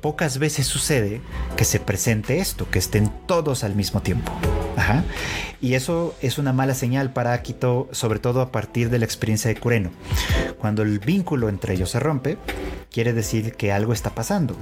[0.00, 1.20] pocas veces sucede
[1.56, 4.32] que se presente esto, que estén todos al mismo tiempo.
[4.76, 5.04] Ajá.
[5.60, 9.48] Y eso es una mala señal para Akito, sobre todo a partir de la experiencia
[9.48, 9.90] de Kureno.
[10.58, 12.36] Cuando el vínculo entre ellos se rompe,
[12.92, 14.56] quiere decir que algo está pasando.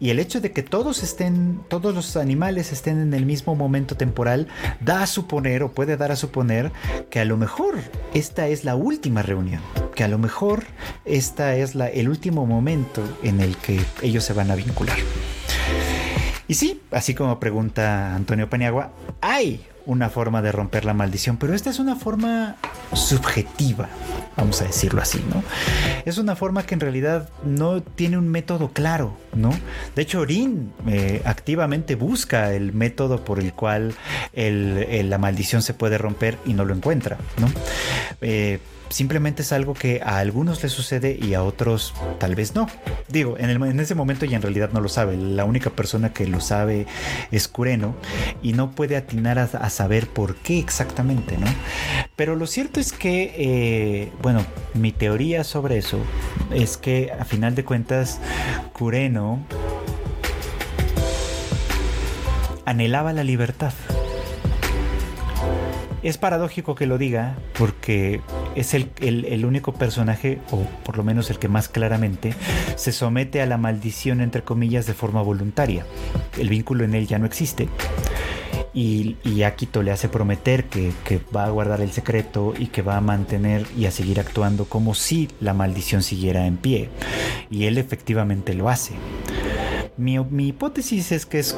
[0.00, 3.96] Y el hecho de que todos estén, todos los animales estén en el mismo momento
[3.96, 4.48] temporal,
[4.80, 6.72] da a suponer o puede dar a suponer
[7.10, 7.76] que a lo mejor
[8.14, 9.62] esta es la última reunión,
[9.94, 10.64] que a lo mejor
[11.04, 14.96] esta es la, el último momento en el que ellos se van a vincular.
[16.48, 21.54] Y sí, así como pregunta Antonio Paniagua, hay una forma de romper la maldición, pero
[21.54, 22.56] esta es una forma
[22.92, 23.88] subjetiva,
[24.36, 25.42] vamos a decirlo así, ¿no?
[26.04, 29.50] Es una forma que en realidad no tiene un método claro, ¿no?
[29.94, 33.94] De hecho, Orin eh, activamente busca el método por el cual
[34.34, 37.48] la maldición se puede romper y no lo encuentra, ¿no?
[38.20, 38.58] Eh,
[38.88, 42.66] simplemente es algo que a algunos les sucede y a otros tal vez no.
[43.08, 45.16] Digo, en, ese momento ya en realidad no lo sabe.
[45.16, 46.86] La única persona que lo sabe
[47.30, 47.94] es Kureno
[48.42, 51.46] y no puede atinar a, saber por qué exactamente, ¿no?
[52.14, 55.98] Pero lo cierto es que, eh, bueno, mi teoría sobre eso
[56.52, 58.20] es que a final de cuentas
[58.72, 59.44] Kureno
[62.64, 63.72] anhelaba la libertad.
[66.06, 68.20] Es paradójico que lo diga porque
[68.54, 72.32] es el, único personaje, o por lo menos el que más claramente,
[72.76, 75.84] se somete a la maldición, entre comillas, de forma voluntaria.
[76.38, 77.68] El vínculo en él ya no existe.
[78.72, 80.92] Y, y Akito le hace prometer que,
[81.34, 84.94] va a guardar el secreto y que va a mantener y a seguir actuando como
[84.94, 86.88] si la maldición siguiera en pie.
[87.50, 88.94] Y él efectivamente lo hace.
[89.96, 91.56] Mi, mi hipótesis es que es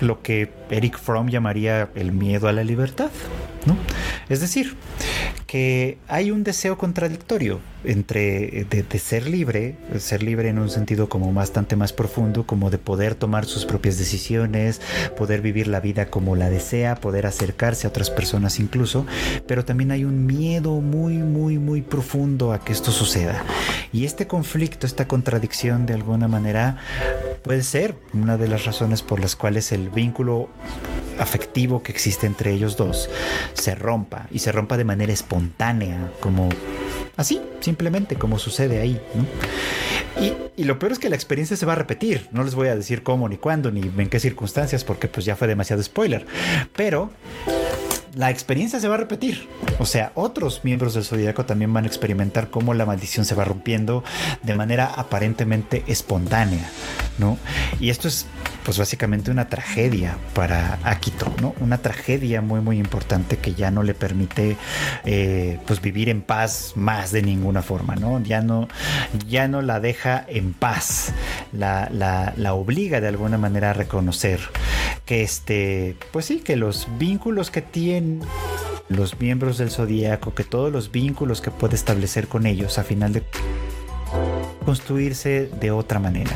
[0.00, 3.10] lo que Eric Fromm llamaría el miedo a la libertad.
[3.66, 3.76] ¿no?
[4.28, 4.74] Es decir,
[5.46, 11.32] que hay un deseo contradictorio entre de, ser libre, ser libre en un sentido como
[11.32, 14.80] bastante más profundo, como de poder tomar sus propias decisiones,
[15.16, 19.06] poder vivir la vida como la desea, poder acercarse a otras personas incluso,
[19.46, 23.44] pero también hay un miedo muy, muy, muy profundo a que esto suceda.
[23.92, 26.78] Y este conflicto, esta contradicción de alguna manera
[27.42, 30.48] puede ser una de las razones por las cuales el vínculo
[31.18, 33.08] afectivo que existe entre ellos dos
[33.54, 36.48] se rompa y se rompa de manera espontánea, como
[37.16, 39.00] así, simplemente como sucede ahí,
[40.20, 42.28] Y, y, lo peor es que la experiencia se va a repetir.
[42.32, 45.36] No les voy a decir cómo, ni cuándo, ni en qué circunstancias, porque pues ya
[45.36, 46.26] fue demasiado spoiler.
[46.76, 47.10] Pero
[48.14, 49.48] la experiencia se va a repetir.
[49.78, 53.44] O sea, otros miembros del zodiaco también van a experimentar cómo la maldición se va
[53.44, 54.04] rompiendo
[54.42, 56.68] de manera aparentemente espontánea,
[57.18, 57.38] ¿no?
[57.80, 58.26] Y esto es,
[58.64, 61.54] pues básicamente una tragedia para Akito, ¿no?
[61.60, 64.56] Una tragedia muy, muy importante que ya no le permite,
[65.04, 68.22] eh, pues vivir en paz más de ninguna forma, ¿no?
[68.22, 68.68] Ya no,
[69.28, 71.12] ya no la deja en paz,
[71.52, 74.40] la, la, la obliga de alguna manera a reconocer
[75.04, 78.20] que este, pues sí, que los vínculos que tienen
[78.88, 83.12] los miembros del zodíaco, que todos los vínculos que puede establecer con ellos, a final
[83.12, 83.22] de
[84.64, 86.30] construirse de otra manera.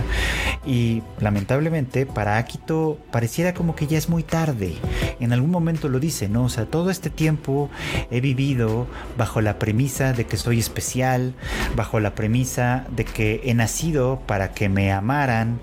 [0.67, 4.75] Y lamentablemente para Akito pareciera como que ya es muy tarde.
[5.21, 6.45] En algún momento lo dice, ¿no?
[6.45, 7.71] O sea, todo este tiempo
[8.11, 8.87] he vivido
[9.17, 11.35] bajo la premisa de que soy especial,
[11.77, 15.61] bajo la premisa de que he nacido para que me amaran,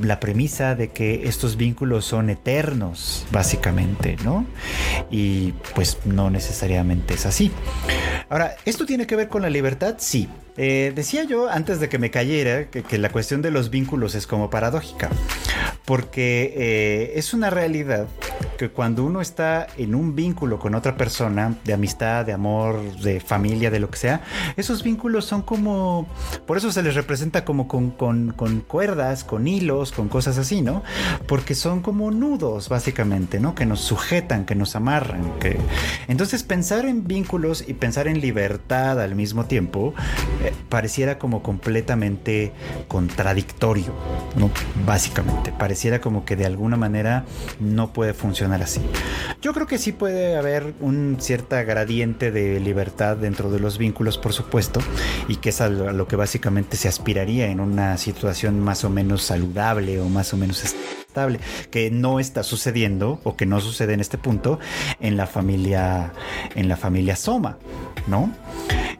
[0.00, 4.46] la premisa de que estos vínculos son eternos, básicamente, ¿no?
[5.10, 7.50] Y pues no necesariamente es así.
[8.28, 9.96] Ahora, ¿esto tiene que ver con la libertad?
[9.98, 14.14] Sí, eh, decía yo antes de que me cayera que, la cuestión de los vínculos
[14.14, 15.10] es como paradójica,
[15.84, 18.06] porque eh, es una realidad
[18.56, 23.20] que cuando uno está en un vínculo con otra persona, de amistad, de amor, de
[23.20, 24.22] familia, de lo que sea,
[24.56, 26.08] esos vínculos son como,
[26.46, 30.62] por eso se les representa como con, con, con cuerdas, con hilos, con cosas así,
[30.62, 30.82] ¿no?
[31.26, 33.54] Porque son como nudos, básicamente, ¿no?
[33.54, 35.38] Que nos sujetan, que nos amarran.
[35.38, 35.58] Que...
[36.08, 39.94] Entonces pensar en vínculos y pensar en libertad al mismo tiempo,
[40.68, 42.52] pareciera como completamente
[42.88, 43.92] contradictorio,
[44.36, 44.50] ¿no?
[44.84, 47.24] Básicamente, pareciera como que de alguna manera
[47.60, 48.80] no puede funcionar así.
[49.42, 54.18] Yo creo que sí puede haber un cierta gradiente de libertad dentro de los vínculos,
[54.18, 54.80] por supuesto,
[55.28, 59.22] y que es a lo que básicamente se aspiraría en una situación más o menos
[59.22, 61.40] saludable o más o menos estable,
[61.70, 64.58] que no está sucediendo o que no sucede en este punto
[65.00, 66.12] en la familia
[66.54, 67.58] en la familia Soma,
[68.06, 68.30] ¿no?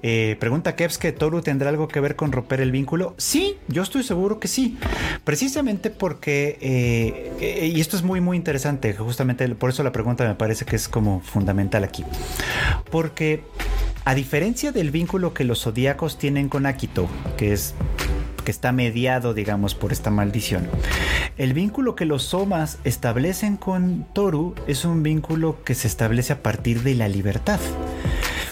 [0.08, 3.16] Eh, pregunta Kevs que Toru tendrá algo que ver con romper el vínculo.
[3.16, 4.78] Sí, yo estoy seguro que sí.
[5.24, 10.36] Precisamente porque, eh, y esto es muy, muy interesante, justamente por eso la pregunta me
[10.36, 12.04] parece que es como fundamental aquí.
[12.88, 13.42] Porque
[14.04, 17.74] a diferencia del vínculo que los zodíacos tienen con Akito, que es
[18.44, 20.68] que está mediado, digamos, por esta maldición.
[21.36, 26.44] El vínculo que los somas establecen con Toru es un vínculo que se establece a
[26.44, 27.58] partir de la libertad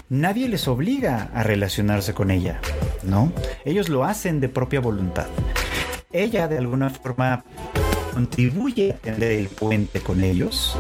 [0.09, 2.61] nadie les obliga a relacionarse con ella,
[3.03, 3.33] ¿no?
[3.65, 5.27] Ellos lo hacen de propia voluntad.
[6.13, 7.45] Ella de alguna forma
[8.13, 10.77] contribuye a tender el puente con ellos.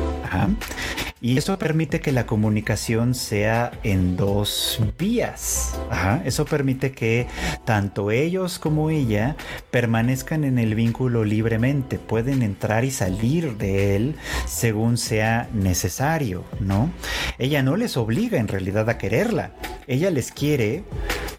[1.25, 5.75] Y eso permite que la comunicación sea en dos vías.
[6.27, 7.27] Eso permite que
[7.65, 9.35] tanto ellos como ella
[9.71, 11.99] permanezcan en el vínculo libremente.
[11.99, 16.91] Pueden entrar y salir de él según sea necesario, ¿no?
[17.39, 19.53] Ella no les obliga en realidad a quererla.
[19.87, 20.85] Ella les quiere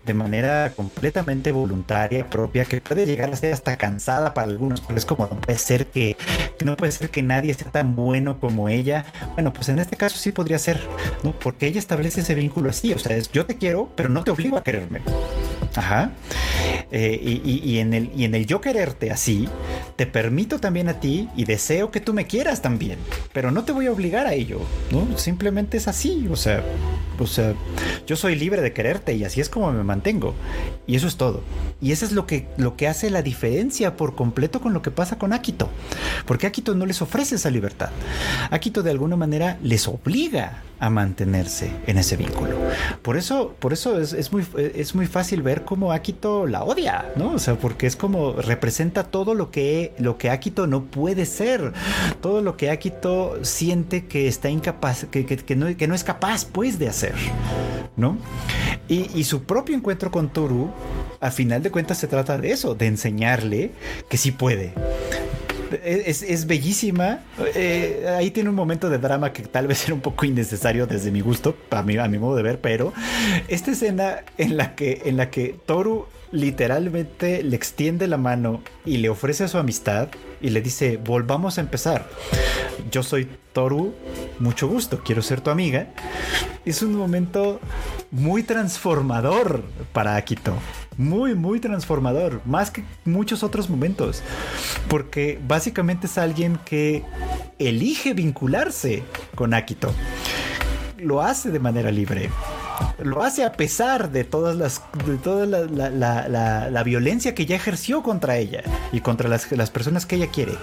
[0.06, 4.98] de manera completamente voluntaria, propia, que puede llegar a ser hasta cansada para algunos, pero
[4.98, 6.16] es como no puede ser que,
[6.64, 9.06] no puede ser que nadie sea tan bueno como ella.
[9.34, 10.80] Bueno, pues este caso sí podría ser,
[11.24, 11.32] ¿no?
[11.32, 14.32] Porque ella establece ese vínculo así, o sea, es yo te quiero, pero no te
[14.32, 15.02] obligo a quererme.
[15.76, 16.12] Ajá.
[16.92, 19.50] Eh, y, en el, y en el yo quererte así,
[19.96, 23.00] te permito también a ti y deseo que tú me quieras también,
[23.34, 24.62] pero no te voy a obligar a ello,
[24.92, 25.18] ¿no?
[25.18, 26.64] Simplemente es así, o sea,
[27.20, 27.54] o sea,
[28.06, 30.36] yo soy libre de quererte y así es como me mantengo.
[30.88, 31.42] Y eso es todo.
[31.82, 34.92] Y eso es lo que, lo que hace la diferencia por completo con lo que
[34.92, 35.70] pasa con Akito.
[36.26, 37.90] Porque Akito no les ofrece esa libertad.
[38.52, 42.56] Akito de alguna manera les obliga a mantenerse en ese vínculo.
[43.02, 47.32] Por eso, por eso es, muy, es muy fácil ver cómo Akito la odia, ¿no?
[47.32, 51.74] O sea, porque es como representa todo lo que, lo que Akito no puede ser,
[52.22, 56.46] todo lo que Akito siente que está incapaz, que, que, no, que no es capaz,
[56.46, 57.16] pues, de hacer,
[57.98, 58.20] ¿no?
[58.88, 60.70] Y, y su propio encuentro con Toru,
[61.20, 63.72] a final de cuentas, se trata de eso, de enseñarle
[64.08, 64.74] que sí puede
[65.84, 67.20] es, bellísima.
[67.56, 71.12] Eh, ahí tiene un momento de drama que tal vez era un poco innecesario desde
[71.12, 72.94] mi gusto, a mi, a mi modo de ver, pero
[73.48, 78.98] esta escena en la que, en la que Toru literalmente le extiende la mano y
[78.98, 80.10] le ofrece su amistad
[80.42, 82.10] y le dice, volvamos a empezar.
[82.92, 83.94] Yo soy Toru,
[84.40, 85.88] mucho gusto, quiero ser tu amiga.
[86.66, 87.60] Es un momento
[88.12, 89.64] muy transformador
[89.94, 90.54] para Akito
[90.98, 94.24] muy, muy transformador, más que muchos otros momentos,
[94.88, 97.04] porque básicamente es alguien que
[97.60, 99.04] elige vincularse
[99.36, 99.94] con Akito.
[100.98, 102.30] Lo hace de manera libre
[103.04, 108.38] lo hace a pesar de todas las de toda la, violencia que ya ejerció contra
[108.38, 110.54] ella y contra las, personas que ella quiere.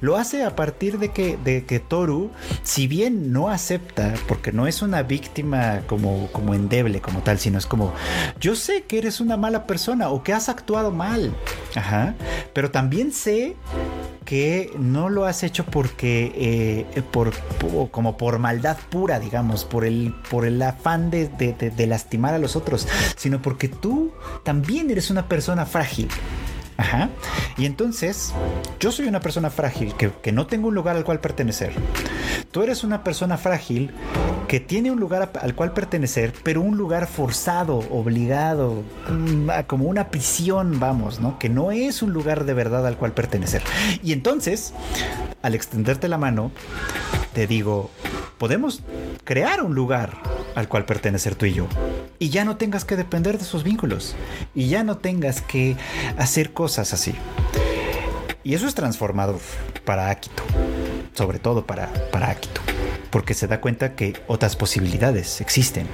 [0.00, 2.30] Lo hace a partir de que, de que Toru,
[2.62, 7.58] si bien no acepta, porque no es una víctima como, como endeble, como tal, sino
[7.58, 7.92] es como,
[8.40, 11.34] yo sé que eres una mala persona o que has actuado mal,
[11.74, 12.14] Ajá.
[12.52, 13.56] pero también sé
[14.26, 16.32] que no lo has hecho porque
[16.94, 17.32] eh, por,
[17.92, 21.28] como por maldad pura, digamos, por el, por el afán de,
[21.86, 24.12] lastimar a los otros, sino porque tú
[24.44, 26.08] también eres una persona frágil.
[26.78, 27.08] Ajá.
[27.56, 28.34] Y entonces,
[28.80, 31.72] yo soy una persona frágil que, que, no tengo un lugar al cual pertenecer.
[32.50, 33.92] Tú eres una persona frágil
[34.46, 40.08] que tiene un lugar al cual pertenecer, pero un lugar forzado, obligado, mm, como una
[40.10, 41.38] prisión, vamos, ¿no?
[41.38, 43.62] Que no es un lugar de verdad al cual pertenecer.
[44.02, 44.72] Y entonces,
[45.42, 46.52] al extenderte la mano,
[47.32, 47.90] te digo,
[48.38, 48.82] podemos
[49.24, 50.12] crear un lugar
[50.56, 51.68] al cual pertenecer tú y yo.
[52.18, 54.16] Y ya no tengas que depender de esos vínculos.
[54.54, 55.76] Y ya no tengas que
[56.16, 57.14] hacer cosas así.
[58.42, 59.38] Y eso es transformador
[59.84, 60.42] para Akito.
[61.12, 62.62] Sobre todo para, para Akito.
[63.10, 65.86] Porque se da cuenta que otras posibilidades existen.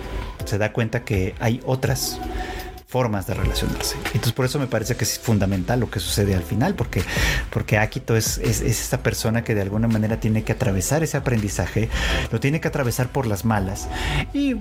[0.45, 2.21] Se da cuenta que hay otras
[2.93, 3.97] formas de relacionarse.
[4.09, 7.03] Entonces por eso me parece que es fundamental lo que sucede al final, porque,
[7.49, 11.89] porque Akito es, es, esta persona que de alguna manera tiene que atravesar ese aprendizaje,
[12.31, 13.89] lo tiene que atravesar por las malas
[14.35, 14.57] y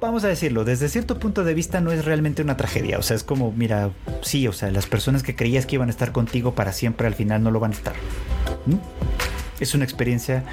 [0.00, 3.16] vamos a decirlo, desde cierto punto de vista no es realmente una tragedia, o sea,
[3.16, 3.90] es como, mira,
[4.22, 7.16] sí, o sea, las personas que creías que iban a estar contigo para siempre al
[7.16, 7.94] final no lo van a estar.
[9.58, 10.44] Es una experiencia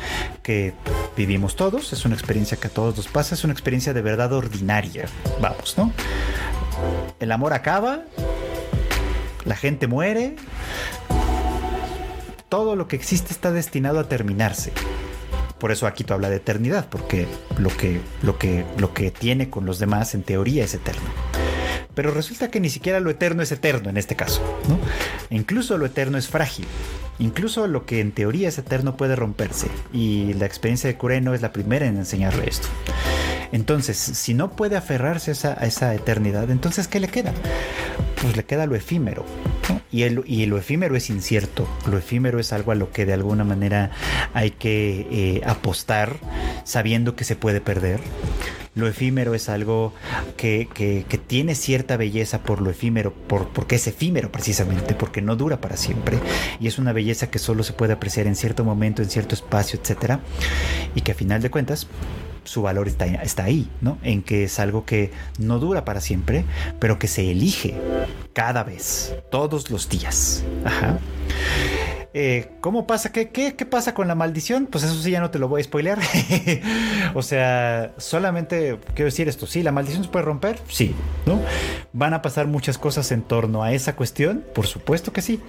[0.42, 0.74] que
[1.16, 4.34] vivimos todos, es una experiencia que a todos nos pasa, es una experiencia de verdad
[4.34, 5.06] ordinaria,
[5.40, 5.92] vamos, ¿no?
[7.20, 8.02] El amor acaba,
[9.46, 10.36] la gente muere,
[12.50, 14.72] todo lo que existe está destinado a terminarse.
[15.60, 19.66] Por eso tú habla de eternidad, porque lo que, lo, que, lo que tiene con
[19.66, 21.10] los demás en teoría es eterno.
[21.96, 24.78] Pero resulta que ni siquiera lo eterno es eterno en este caso, ¿no?
[25.30, 26.68] incluso lo eterno es frágil.
[27.18, 29.68] Incluso lo que en teoría es eterno puede romperse.
[29.94, 32.68] Y la experiencia de Kureno es la primera en enseñarle esto.
[33.52, 37.34] Entonces, si no puede aferrarse a esa, eternidad, entonces ¿qué le queda?
[38.22, 39.26] Pues le queda lo efímero.
[39.92, 41.68] Y, el, lo efímero es incierto.
[41.90, 43.92] Lo efímero es algo a lo que de alguna manera
[44.34, 46.18] hay que eh, apostar
[46.64, 48.00] sabiendo que se puede perder.
[48.76, 49.94] Lo efímero es algo
[50.36, 50.68] que,
[51.28, 55.78] tiene cierta belleza por lo efímero, por, porque es efímero precisamente, porque no dura para
[55.78, 56.20] siempre.
[56.60, 59.80] Y es una belleza que solo se puede apreciar en cierto momento, en cierto espacio,
[59.82, 60.20] etc.
[60.94, 61.88] Y que a final de cuentas
[62.46, 63.98] su valor está, está ahí, ¿no?
[64.04, 66.46] En que es algo que no dura para siempre,
[66.80, 67.76] pero que se elige
[68.34, 70.44] cada vez, todos los días.
[70.64, 70.98] Ajá.
[72.18, 73.12] Eh, ¿Cómo pasa?
[73.12, 74.68] ¿Qué, ¿Qué, qué, pasa con la maldición?
[74.68, 76.00] Pues eso sí ya no te lo voy a spoilear.
[77.14, 79.46] o sea, solamente quiero decir esto.
[79.46, 80.58] Sí, la maldición se puede romper.
[80.70, 81.42] Sí, ¿no?
[81.98, 84.44] Van a pasar muchas cosas en torno a esa cuestión.
[84.54, 85.40] Por supuesto que sí.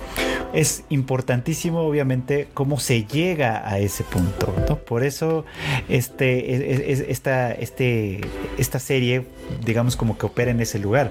[0.54, 4.54] Es importantísimo, obviamente, cómo se llega a ese punto.
[4.68, 4.76] ¿no?
[4.76, 5.44] Por eso,
[5.88, 8.20] este, esta, este,
[8.58, 9.26] esta serie,
[9.64, 11.10] digamos, como que opera en ese lugar.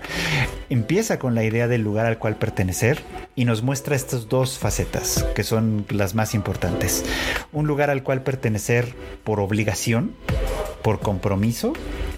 [0.70, 3.02] Empieza con la idea del lugar al cual pertenecer
[3.36, 7.04] y nos muestra estas dos facetas que son las más importantes.
[7.52, 8.94] Un lugar al cual pertenecer
[9.26, 10.16] por obligación,
[10.82, 11.74] por compromiso,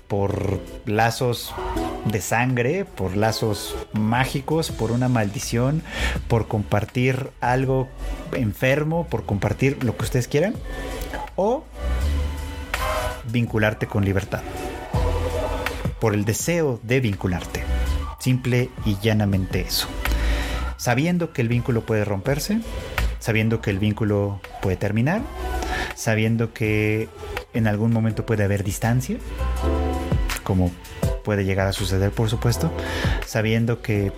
[0.07, 1.55] por lazos
[2.05, 5.83] de sangre, por lazos mágicos, por una maldición,
[6.27, 7.87] por compartir algo
[8.33, 10.55] enfermo, por compartir lo que ustedes quieran,
[11.35, 11.63] o
[13.31, 14.41] vincularte con libertad,
[15.99, 17.63] por el deseo de vincularte.
[18.19, 19.87] Simple y llanamente eso.
[20.77, 22.59] Sabiendo que el vínculo puede romperse,
[23.19, 25.21] sabiendo que el vínculo puede terminar,
[25.95, 27.09] sabiendo que
[27.53, 29.17] en algún momento puede haber distancia,
[30.43, 30.71] como
[31.27, 32.71] puede llegar a suceder por supuesto,
[33.25, 34.13] sabiendo que,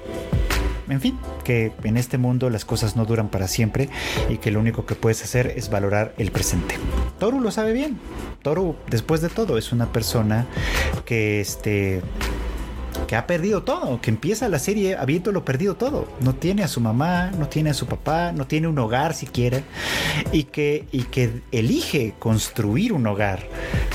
[0.88, 3.89] en fin, que en este mundo las cosas no duran para siempre
[4.30, 6.76] y que lo único que puedes hacer es valorar el presente.
[7.18, 7.97] Toru lo sabe bien.
[8.43, 10.45] Toru, después de todo, es una persona
[11.03, 12.03] que este
[13.10, 16.07] que ha perdido todo, que empieza la serie habiéndolo perdido todo.
[16.22, 19.64] No tiene a su mamá, no tiene a su papá, no tiene un hogar siquiera,
[20.32, 23.47] y que, y que elige construir un hogar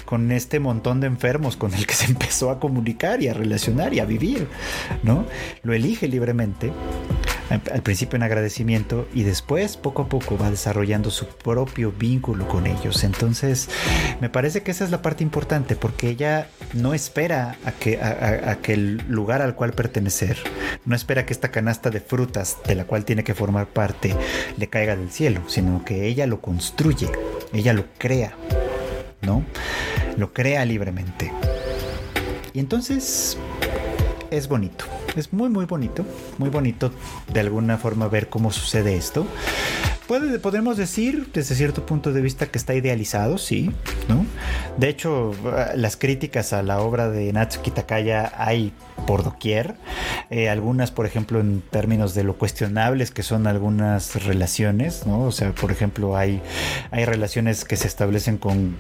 [0.05, 3.95] con este montón de enfermos con el que se empezó a comunicar y a relacionar
[3.95, 4.49] y a vivir,
[5.05, 5.27] ¿no?
[5.63, 6.73] Lo elige libremente
[7.51, 12.67] al principio en agradecimiento y después poco a poco va desarrollando su propio vínculo con
[12.67, 13.05] ellos.
[13.05, 13.69] Entonces
[14.21, 18.57] me parece que esa es la parte importante porque ella no espera a que, a,
[18.63, 20.39] que el lugar al cual pertenecer,
[20.85, 24.15] no espera que esta canasta de frutas de la cual tiene que formar parte
[24.57, 27.09] le caiga del cielo, sino que ella lo construye,
[27.53, 28.35] ella lo crea,
[29.23, 29.45] ¿no?
[30.17, 31.33] Lo crea libremente.
[32.53, 33.37] Y entonces
[34.31, 34.85] es bonito.
[35.17, 36.05] Es muy, muy bonito.
[36.39, 36.93] Muy bonito
[37.33, 39.27] de alguna forma ver cómo sucede esto.
[40.07, 43.71] Puede, podemos decir desde cierto punto de vista que está idealizado, sí,
[44.09, 44.27] ¿no?
[44.77, 45.33] De hecho,
[45.75, 48.73] las críticas a la obra de Natsuki Takaya hay
[49.07, 49.75] por doquier.
[50.31, 55.23] Eh, algunas, por ejemplo, en términos de lo cuestionables que son algunas relaciones, ¿no?
[55.23, 56.41] O sea, por ejemplo, hay,
[56.91, 58.77] hay relaciones que se establecen con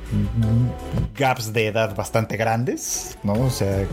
[1.17, 3.35] gaps de edad bastante grandes, ¿no?
[3.35, 3.85] O sea,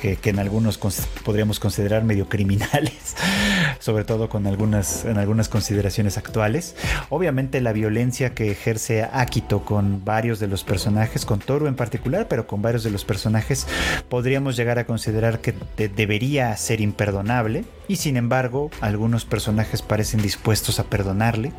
[0.00, 0.78] que, que, en algunos
[1.24, 3.16] podríamos considerar medio criminales,
[3.78, 6.74] sobre todo con algunas, en algunas consideraciones actuales.
[7.10, 12.26] Obviamente la violencia que ejerce Akito con varios de los personajes, con Toru en particular,
[12.28, 13.66] pero con varios de los personajes,
[14.08, 20.80] podríamos llegar a considerar que debería ser imperdonable y sin embargo algunos personajes parecen dispuestos
[20.80, 21.52] a perdonarle.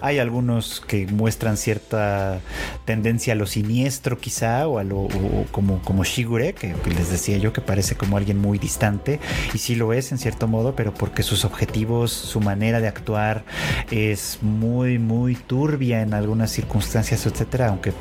[0.00, 2.40] Hay algunos que muestran cierta
[2.84, 5.08] tendencia a lo siniestro quizá o a lo
[5.52, 9.20] como, como Shigure, que les decía yo que parece como alguien muy distante
[9.54, 13.44] y sí lo es en cierto modo, pero porque sus objetivos, su manera de actuar
[13.90, 17.92] es muy muy turbia en algunas circunstancias, etcétera, aunque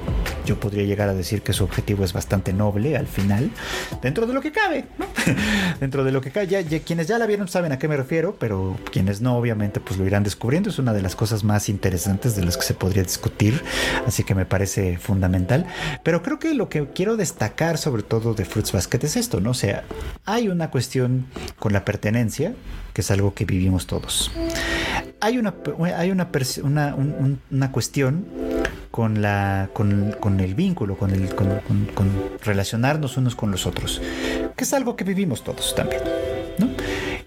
[0.46, 3.50] yo podría llegar a decir que su objetivo es bastante noble al final,
[4.02, 5.06] dentro de lo que cabe, ¿no?
[5.80, 6.48] dentro de lo que cae.
[6.86, 10.06] Quienes ya la vieron saben a qué me refiero, pero quienes no, obviamente, pues lo
[10.06, 10.70] irán descubriendo.
[10.70, 13.62] Es una de las cosas más interesantes de las que se podría discutir,
[14.08, 15.66] así que me parece fundamental.
[16.04, 19.52] Pero creo que lo que quiero destacar, sobre todo de Fruits Basket, es esto, ¿no?
[19.52, 19.84] O sea,
[20.26, 21.28] hay una cuestión
[21.60, 22.54] con la pertenencia,
[22.94, 24.32] que es algo que vivimos todos.
[25.22, 25.56] Hay una,
[25.98, 26.30] hay una,
[26.64, 26.96] una,
[27.52, 28.26] una cuestión
[28.96, 31.52] con, la, con, el vínculo, con, el, con,
[32.42, 34.02] relacionarnos unos con los otros,
[34.56, 36.02] que es algo que vivimos todos también.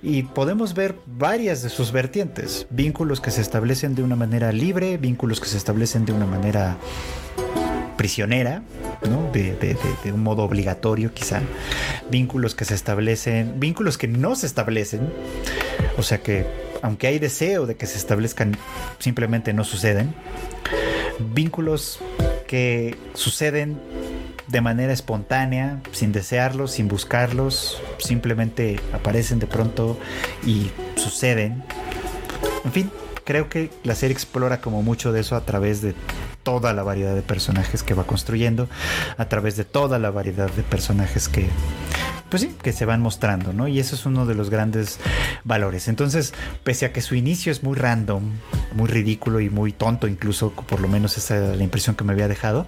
[0.03, 4.97] Y podemos ver varias de sus vertientes, vínculos que se establecen de una manera libre,
[4.97, 6.79] vínculos que se establecen de una manera
[7.99, 8.63] prisionera,
[9.07, 9.31] ¿no?
[9.31, 11.43] De, de, un modo obligatorio quizá,
[12.11, 15.13] vínculos que se establecen, vínculos que no se establecen,
[15.99, 16.47] o sea que
[16.81, 18.57] aunque hay deseo de que se establezcan,
[19.01, 20.15] simplemente no suceden
[21.19, 22.01] vínculos
[22.47, 23.81] que suceden
[24.49, 29.99] de manera espontánea, sin desearlos, sin buscarlos, simplemente aparecen de pronto
[30.45, 31.63] y suceden.
[32.65, 32.91] En fin,
[33.25, 35.95] creo que la serie explora como mucho de eso a través de
[36.43, 38.69] toda la variedad de personajes que va construyendo,
[39.19, 41.47] a través de toda la variedad de personajes que,
[42.31, 43.69] pues sí, que se van mostrando, ¿no?
[43.69, 44.99] Y eso es uno de los grandes
[45.45, 45.89] valores.
[45.89, 48.23] Entonces, pese a que su inicio es muy random,
[48.75, 52.13] muy ridículo y muy tonto, incluso por lo menos esa es la impresión que me
[52.13, 52.67] había dejado,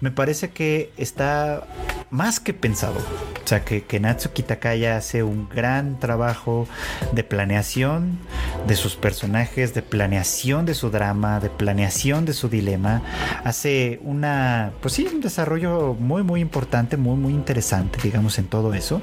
[0.00, 1.66] me parece que está
[2.10, 2.98] más que pensado.
[3.44, 6.66] O sea, que, que Natsuki Takaya hace un gran trabajo
[7.12, 8.18] de planeación
[8.66, 13.02] de sus personajes, de planeación de su drama, de planeación de su dilema.
[13.44, 18.74] Hace una, pues sí, un desarrollo muy, muy importante, muy, muy interesante, digamos, en todo
[18.74, 18.95] eso.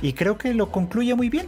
[0.00, 1.46] Y creo que lo concluye muy bien.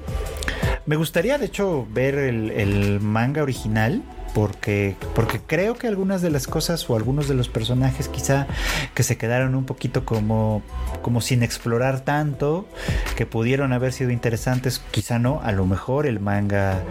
[0.86, 4.02] Me gustaría, de hecho, ver el, manga original
[4.34, 8.46] porque, porque creo que algunas de las cosas o algunos de los personajes quizá
[8.92, 10.62] que se quedaron un poquito como,
[11.02, 12.66] como sin explorar tanto,
[13.16, 16.82] que pudieron haber sido interesantes, quizá no, a lo mejor el manga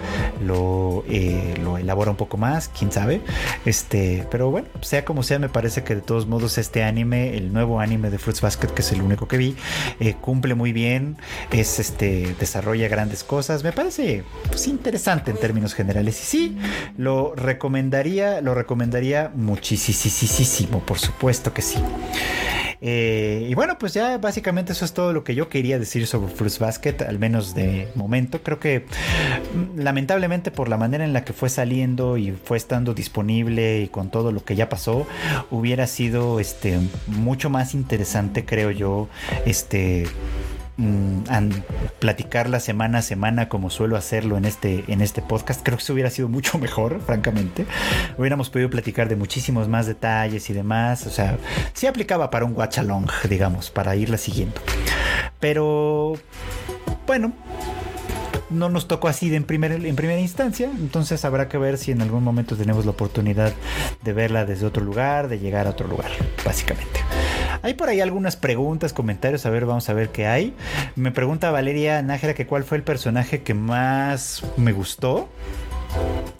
[0.42, 3.22] lo, eh, lo elabora un poco más, quién sabe,
[3.66, 7.52] este, pero bueno, sea como sea, me parece que de todos modos este anime, el
[7.52, 9.56] nuevo anime de Fruits Basket, que es el único que vi,
[10.00, 11.18] eh, cumple muy bien,
[11.52, 16.22] es este, desarrolla grandes cosas, me parece pues, interesante en términos generales.
[16.22, 16.58] Y sí,
[16.98, 21.80] lo recomendaría, lo recomendaría muchísimo, por supuesto que sí.
[22.86, 26.30] Eh, y bueno, pues ya básicamente eso es todo lo que yo quería decir sobre
[26.34, 28.44] Fruits Basket, al menos de momento.
[28.44, 32.94] Creo que mm, lamentablemente por la manera en la que fue saliendo y fue estando
[32.94, 35.08] disponible y con todo lo que ya pasó,
[35.50, 36.78] hubiera sido este
[37.08, 39.08] mucho más interesante, creo yo,
[39.46, 40.06] este
[40.76, 41.24] Mm,
[42.00, 45.62] platicarla semana a semana como suelo hacerlo en este, en este podcast.
[45.64, 47.66] Creo que eso hubiera sido mucho mejor, francamente.
[48.18, 51.06] Hubiéramos podido platicar de muchísimos más detalles y demás.
[51.06, 51.38] O sea,
[51.74, 54.60] sí aplicaba para un watch along, digamos, para irla siguiendo.
[55.40, 56.14] Pero,
[57.06, 57.34] bueno,
[58.50, 62.02] no nos tocó así de en, en primera instancia, entonces habrá que ver si en
[62.02, 63.52] algún momento tenemos la oportunidad
[64.04, 66.12] de verla desde otro lugar, de llegar a otro lugar,
[66.46, 67.03] básicamente.
[67.64, 70.54] Hay por ahí algunas preguntas, comentarios, a ver, vamos a ver qué hay.
[70.98, 75.30] Me pregunta Valeria Nájera que cuál fue el personaje que más me gustó.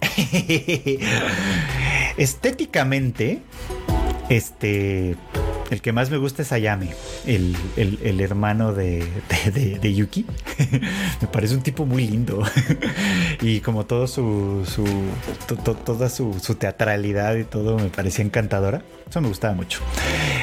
[2.18, 3.40] Estéticamente,
[4.28, 5.16] este,
[5.74, 6.94] el que más me gusta es Ayame,
[7.26, 9.04] el, hermano de,
[9.82, 10.26] Yuki.
[11.22, 12.44] me parece un tipo muy lindo.
[13.42, 14.64] y como todo su,
[15.86, 18.84] toda su, teatralidad y todo me parecía encantadora.
[19.10, 19.82] Eso me gustaba mucho.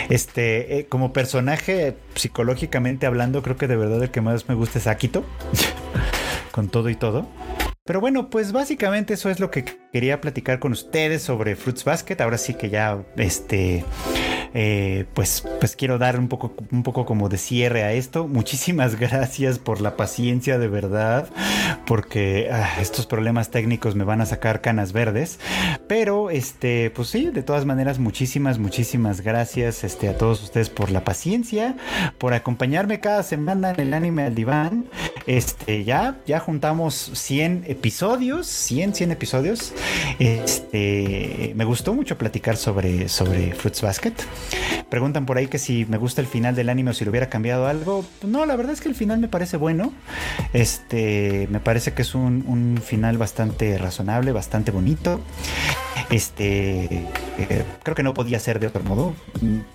[0.09, 4.78] Este, eh, como personaje, psicológicamente hablando, creo que de verdad el que más me gusta
[4.78, 5.24] es Akito.
[6.51, 7.28] Con todo y todo.
[7.85, 12.20] Pero bueno, pues básicamente eso es lo que quería platicar con ustedes sobre Fruits Basket.
[12.20, 13.85] Ahora sí que ya, este,
[14.55, 18.27] eh, pues, pues quiero dar un poco, un poco como de cierre a esto.
[18.27, 21.28] Muchísimas gracias por la paciencia de verdad,
[21.86, 25.39] porque ah, estos problemas técnicos me van a sacar canas verdes.
[25.86, 30.90] Pero, este, pues sí, de todas maneras, muchísimas, muchísimas gracias este, a todos ustedes por
[30.90, 31.77] la paciencia,
[32.18, 34.86] por acompañarme cada semana en el anime al diván.
[35.27, 39.72] Este, ya, ya juntamos 100 episodios, 100, 100 episodios.
[40.18, 44.14] Este, me gustó mucho platicar sobre, sobre Fruits Basket.
[44.89, 47.29] Preguntan por ahí que si me gusta el final del anime o si lo hubiera
[47.29, 48.05] cambiado algo.
[48.27, 49.93] No, la verdad es que el final me parece bueno.
[50.53, 55.21] Este, me parece que es un, final bastante razonable, bastante bonito.
[56.11, 57.07] Este,
[57.39, 59.15] eh, creo que no podía ser de otro modo.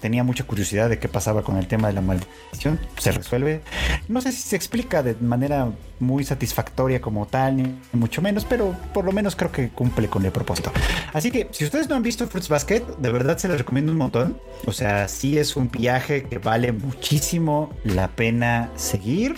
[0.02, 2.80] Tenía mucha curiosidad de qué pasaba con el tema de la maldición.
[2.98, 3.62] Se resuelve.
[4.10, 5.70] No sé si se explica de manera
[6.00, 10.26] muy satisfactoria como tal, ni mucho menos, pero por lo menos creo que cumple con
[10.26, 10.72] el propósito.
[11.14, 13.98] Así que si ustedes no han visto Fruits Basket, de verdad se les recomiendo un
[13.98, 14.38] montón.
[14.65, 19.36] O sea, sí es un viaje que vale muchísimo la pena seguir.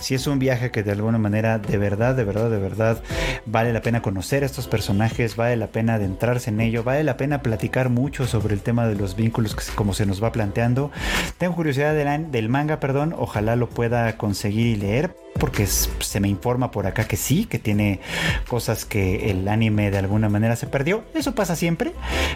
[0.00, 3.02] Sí es un viaje que de alguna manera, de verdad, de verdad, de verdad,
[3.46, 7.16] vale la pena conocer a estos personajes, vale la pena adentrarse en ello, vale la
[7.16, 10.90] pena platicar mucho sobre el tema de los vínculos que, como se nos va planteando.
[11.38, 16.28] Tengo curiosidad del, del manga, perdón, ojalá lo pueda conseguir y leer porque se me
[16.28, 18.00] informa por acá que sí, que tiene
[18.48, 21.04] cosas que el anime de alguna manera se perdió.
[21.14, 21.92] Eso pasa siempre,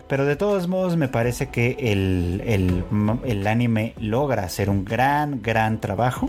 [0.09, 5.81] pero de todos modos me parece que el, el, anime logra hacer un gran, gran
[5.81, 6.29] trabajo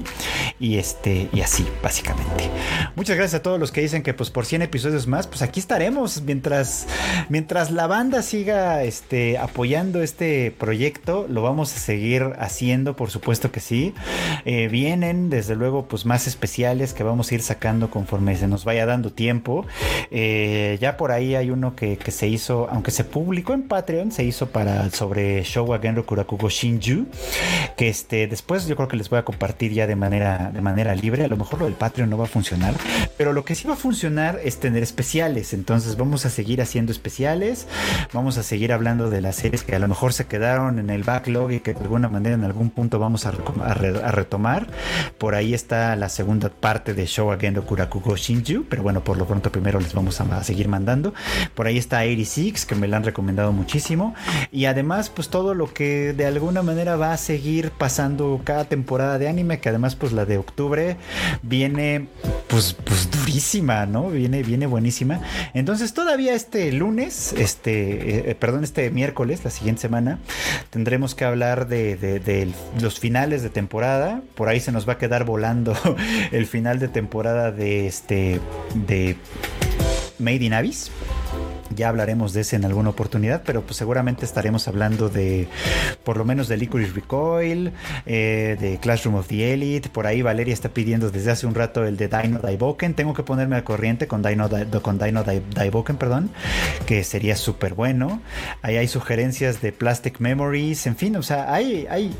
[0.59, 2.49] y este y así, básicamente.
[2.95, 5.59] Muchas gracias a todos los que dicen que pues por 100 episodios más, pues aquí
[5.59, 6.87] estaremos mientras
[7.29, 13.51] mientras la banda siga este apoyando este proyecto, lo vamos a seguir haciendo, por supuesto
[13.51, 13.93] que sí.
[14.45, 18.65] Eh, vienen desde luego pues más especiales que vamos a ir sacando conforme se nos
[18.65, 19.65] vaya dando tiempo.
[20.11, 24.23] Eh, ya por ahí hay uno que, se hizo, aunque se publicó en Patreon, se
[24.23, 27.05] hizo para sobre Showa Genro Kurakugo Shinju,
[27.75, 30.95] que este, después yo creo que les voy a compartir ya de manera, de manera
[30.95, 31.23] libre.
[31.23, 32.73] A lo mejor lo del Patreon no va a funcionar,
[33.17, 35.53] pero lo que sí va a funcionar es tener especiales.
[35.53, 37.67] Entonces vamos a seguir haciendo especiales,
[38.13, 41.03] vamos a seguir hablando de las series que a lo mejor se quedaron en el
[41.03, 43.33] backlog y que de alguna manera en algún punto vamos a,
[43.63, 43.73] a
[44.11, 44.67] retomar.
[45.17, 49.51] Por ahí está la segunda parte de Showagendo Kurakugo Shinju, pero bueno, por lo pronto
[49.51, 51.13] primero les vamos a, seguir mandando.
[51.55, 54.15] Por ahí está 86, que me la han recomendado muchísimo.
[54.51, 59.17] Y además, pues todo lo que de alguna manera va a seguir pasando cada temporada
[59.17, 60.97] de anime, que además, pues la de octubre
[61.41, 62.07] viene,
[62.47, 64.09] pues, pues durísima, ¿no?
[64.09, 65.21] Viene, viene buenísima.
[65.53, 70.19] Entonces, todavía este lunes, este, eh, perdón, este miércoles, la siguiente semana,
[70.69, 72.51] tendremos que hablar de, de
[72.81, 74.21] los finales de temporada.
[74.35, 75.75] Por ahí se nos va a quedar volando
[76.31, 78.39] el final de temporada de este
[78.73, 79.15] de
[80.19, 80.91] Made in Abyss
[81.75, 85.47] ya hablaremos de ese en alguna oportunidad, pero pues seguramente estaremos hablando de
[86.03, 87.71] por lo menos de Licorice Recoil,
[88.05, 91.85] eh, de Classroom of the Elite, por ahí Valeria está pidiendo desde hace un rato
[91.85, 94.49] el de Dino Daiboken, tengo que ponerme al corriente con Dino,
[94.81, 96.29] con Dino Daiboken, perdón,
[96.85, 98.21] que sería súper bueno,
[98.61, 102.11] ahí hay sugerencias de Plastic Memories, en fin, o sea, hay, hay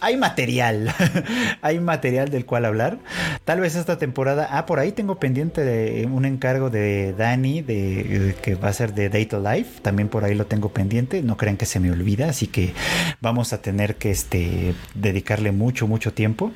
[0.00, 0.94] hay material,
[1.62, 2.98] hay material del cual hablar.
[3.44, 8.34] Tal vez esta temporada, ah, por ahí tengo pendiente de un encargo de Dani, de,
[8.42, 11.56] que va a ser de Data Life, también por ahí lo tengo pendiente, no crean
[11.56, 12.74] que se me olvida, así que
[13.20, 16.52] vamos a tener que este, dedicarle mucho, mucho tiempo.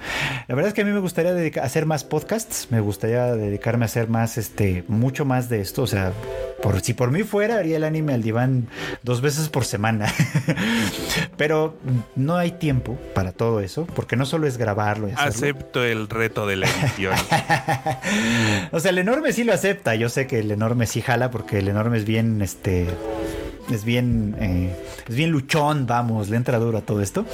[0.48, 3.86] La verdad es que a mí me gustaría hacer más podcasts, me gustaría dedicarme a
[3.86, 6.12] hacer más, este, mucho más de esto, o sea,
[6.62, 8.68] por, si por mí fuera, haría el anime al diván
[9.02, 10.12] dos veces por semana.
[11.36, 11.78] Pero
[12.16, 15.08] no hay tiempo para todo eso, porque no solo es grabarlo.
[15.08, 17.14] Y Acepto el reto de la edición.
[18.72, 19.94] o sea, el enorme sí lo acepta.
[19.94, 22.88] Yo sé que el enorme sí jala, porque el enorme es bien, este
[23.70, 24.74] es bien, eh,
[25.08, 27.24] es bien luchón, vamos, le entra duro a todo esto.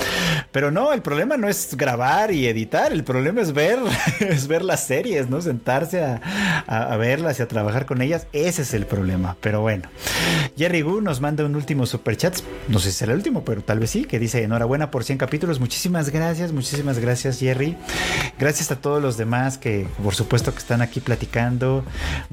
[0.52, 3.78] Pero no, el problema no es grabar y editar, el problema es ver,
[4.20, 5.40] es ver las series, ¿no?
[5.40, 9.36] Sentarse a, verlas y a trabajar con ellas, ese es el problema.
[9.40, 9.88] Pero bueno,
[10.56, 12.36] Jerry Gu nos manda un último super chat,
[12.68, 15.18] no sé si será el último, pero tal vez sí, que dice enhorabuena por 100
[15.18, 17.76] capítulos, muchísimas gracias, muchísimas gracias Jerry.
[18.38, 21.84] Gracias a todos los demás que por supuesto que están aquí platicando.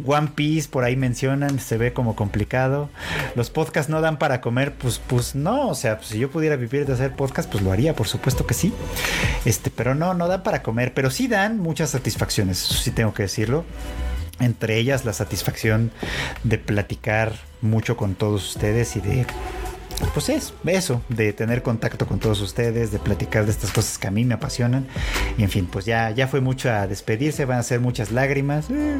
[0.05, 2.89] One Piece por ahí mencionan, se ve como complicado.
[3.35, 6.55] Los podcasts no dan para comer, pues, pues no, o sea, pues, si yo pudiera
[6.55, 8.73] vivir de hacer podcast, pues lo haría, por supuesto que sí.
[9.45, 13.13] Este, pero no, no dan para comer, pero sí dan muchas satisfacciones, eso sí tengo
[13.13, 13.63] que decirlo.
[14.39, 15.91] Entre ellas la satisfacción
[16.43, 19.27] de platicar mucho con todos ustedes y de
[20.13, 24.07] pues es eso, de tener contacto con todos ustedes, de platicar de estas cosas que
[24.07, 24.87] a mí me apasionan.
[25.37, 28.69] Y en fin, pues ya, ya fue mucho a despedirse, van a ser muchas lágrimas,
[28.69, 28.99] eh,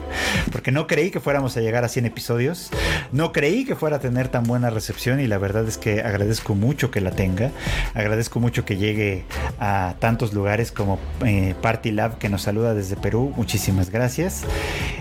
[0.52, 2.70] porque no creí que fuéramos a llegar a 100 episodios,
[3.11, 6.56] no creí que fuera a tener tan buena recepción y la verdad es que agradezco
[6.56, 7.52] mucho que la tenga,
[7.94, 9.26] agradezco mucho que llegue
[9.60, 14.44] a tantos lugares como eh, Party Lab que nos saluda desde Perú, muchísimas gracias.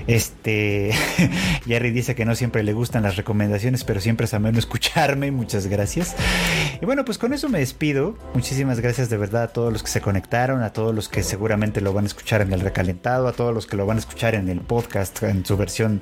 [0.06, 0.92] Este,
[1.66, 5.66] Jerry dice que no siempre le gustan las recomendaciones, pero siempre es ameno escucharme, muchas
[5.66, 6.14] gracias.
[6.80, 8.16] Y bueno, pues con eso me despido.
[8.34, 11.80] Muchísimas gracias de verdad a todos los que se conectaron, a todos los que seguramente
[11.80, 14.34] lo van a escuchar en el recalentado, a todos los que lo van a escuchar
[14.34, 16.00] en el podcast, en su versión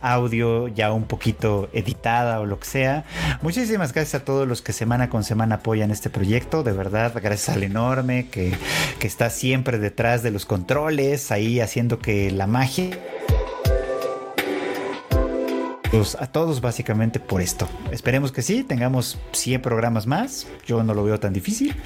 [0.00, 3.04] audio ya un poquito editada o lo que sea.
[3.42, 6.62] Muchísimas gracias a todos los que semana con semana apoyan este proyecto.
[6.62, 8.52] De verdad, gracias al enorme que,
[8.98, 12.90] que está siempre detrás de los controles, ahí haciendo que la magia
[15.92, 17.68] a todos básicamente por esto.
[17.90, 20.46] Esperemos que sí, tengamos 100 programas más.
[20.66, 21.76] Yo no lo veo tan difícil.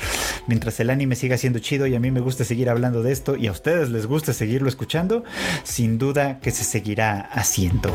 [0.47, 3.37] Mientras el anime siga siendo chido y a mí me gusta seguir hablando de esto
[3.37, 5.25] y a ustedes les gusta seguirlo escuchando,
[5.65, 7.93] sin duda que se seguirá haciendo.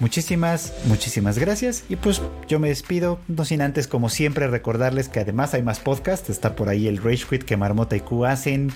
[0.00, 1.84] Muchísimas, muchísimas gracias.
[1.90, 5.80] Y pues yo me despido, no sin antes, como siempre, recordarles que además hay más
[5.80, 6.30] podcasts.
[6.30, 8.72] Está por ahí el Rage Quit que Marmota y Q hacen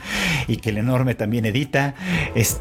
[0.46, 1.94] y que el enorme también edita.
[2.34, 2.60] Es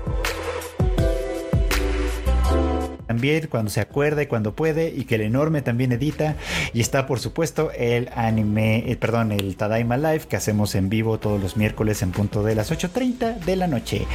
[3.09, 6.35] también cuando se acuerda y cuando puede y que el enorme también edita
[6.75, 11.17] y está por supuesto el anime, eh, perdón, el Tadaima Live que hacemos en vivo
[11.17, 14.05] todos los miércoles en punto de las 8.30 de la noche.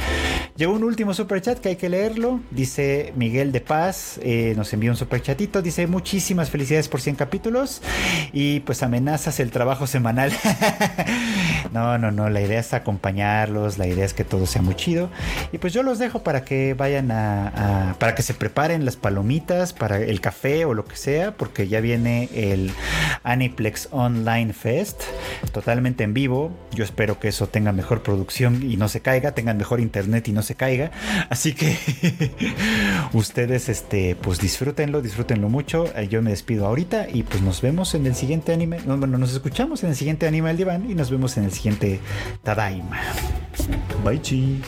[0.55, 4.71] Llegó un último super chat que hay que leerlo, dice Miguel de Paz, eh, nos
[4.71, 7.81] envió un super chatito, dice muchísimas felicidades por 100 capítulos
[8.31, 10.31] y pues amenazas el trabajo semanal.
[11.73, 15.09] no, no, no, la idea es acompañarlos, la idea es que todo sea muy chido
[15.51, 19.73] y pues yo los dejo para que vayan a para que se preparen las palomitas,
[19.73, 22.71] para el café o lo que sea, porque ya viene el
[23.23, 25.01] Aniplex Online Fest,
[25.51, 26.51] totalmente en vivo.
[26.73, 30.31] Yo espero que eso tenga mejor producción y no se caiga, tengan mejor internet y
[30.31, 30.91] no se caiga.
[31.29, 31.77] Así que
[33.13, 35.85] ustedes, este, pues disfrútenlo, disfrútenlo mucho.
[35.95, 38.79] Eh, yo me despido ahorita y pues nos vemos en el siguiente anime.
[38.85, 41.99] bueno, nos escuchamos en el siguiente anime del diván y nos vemos en el siguiente
[42.43, 43.01] Tadaima.
[44.03, 44.61] Bye, chi.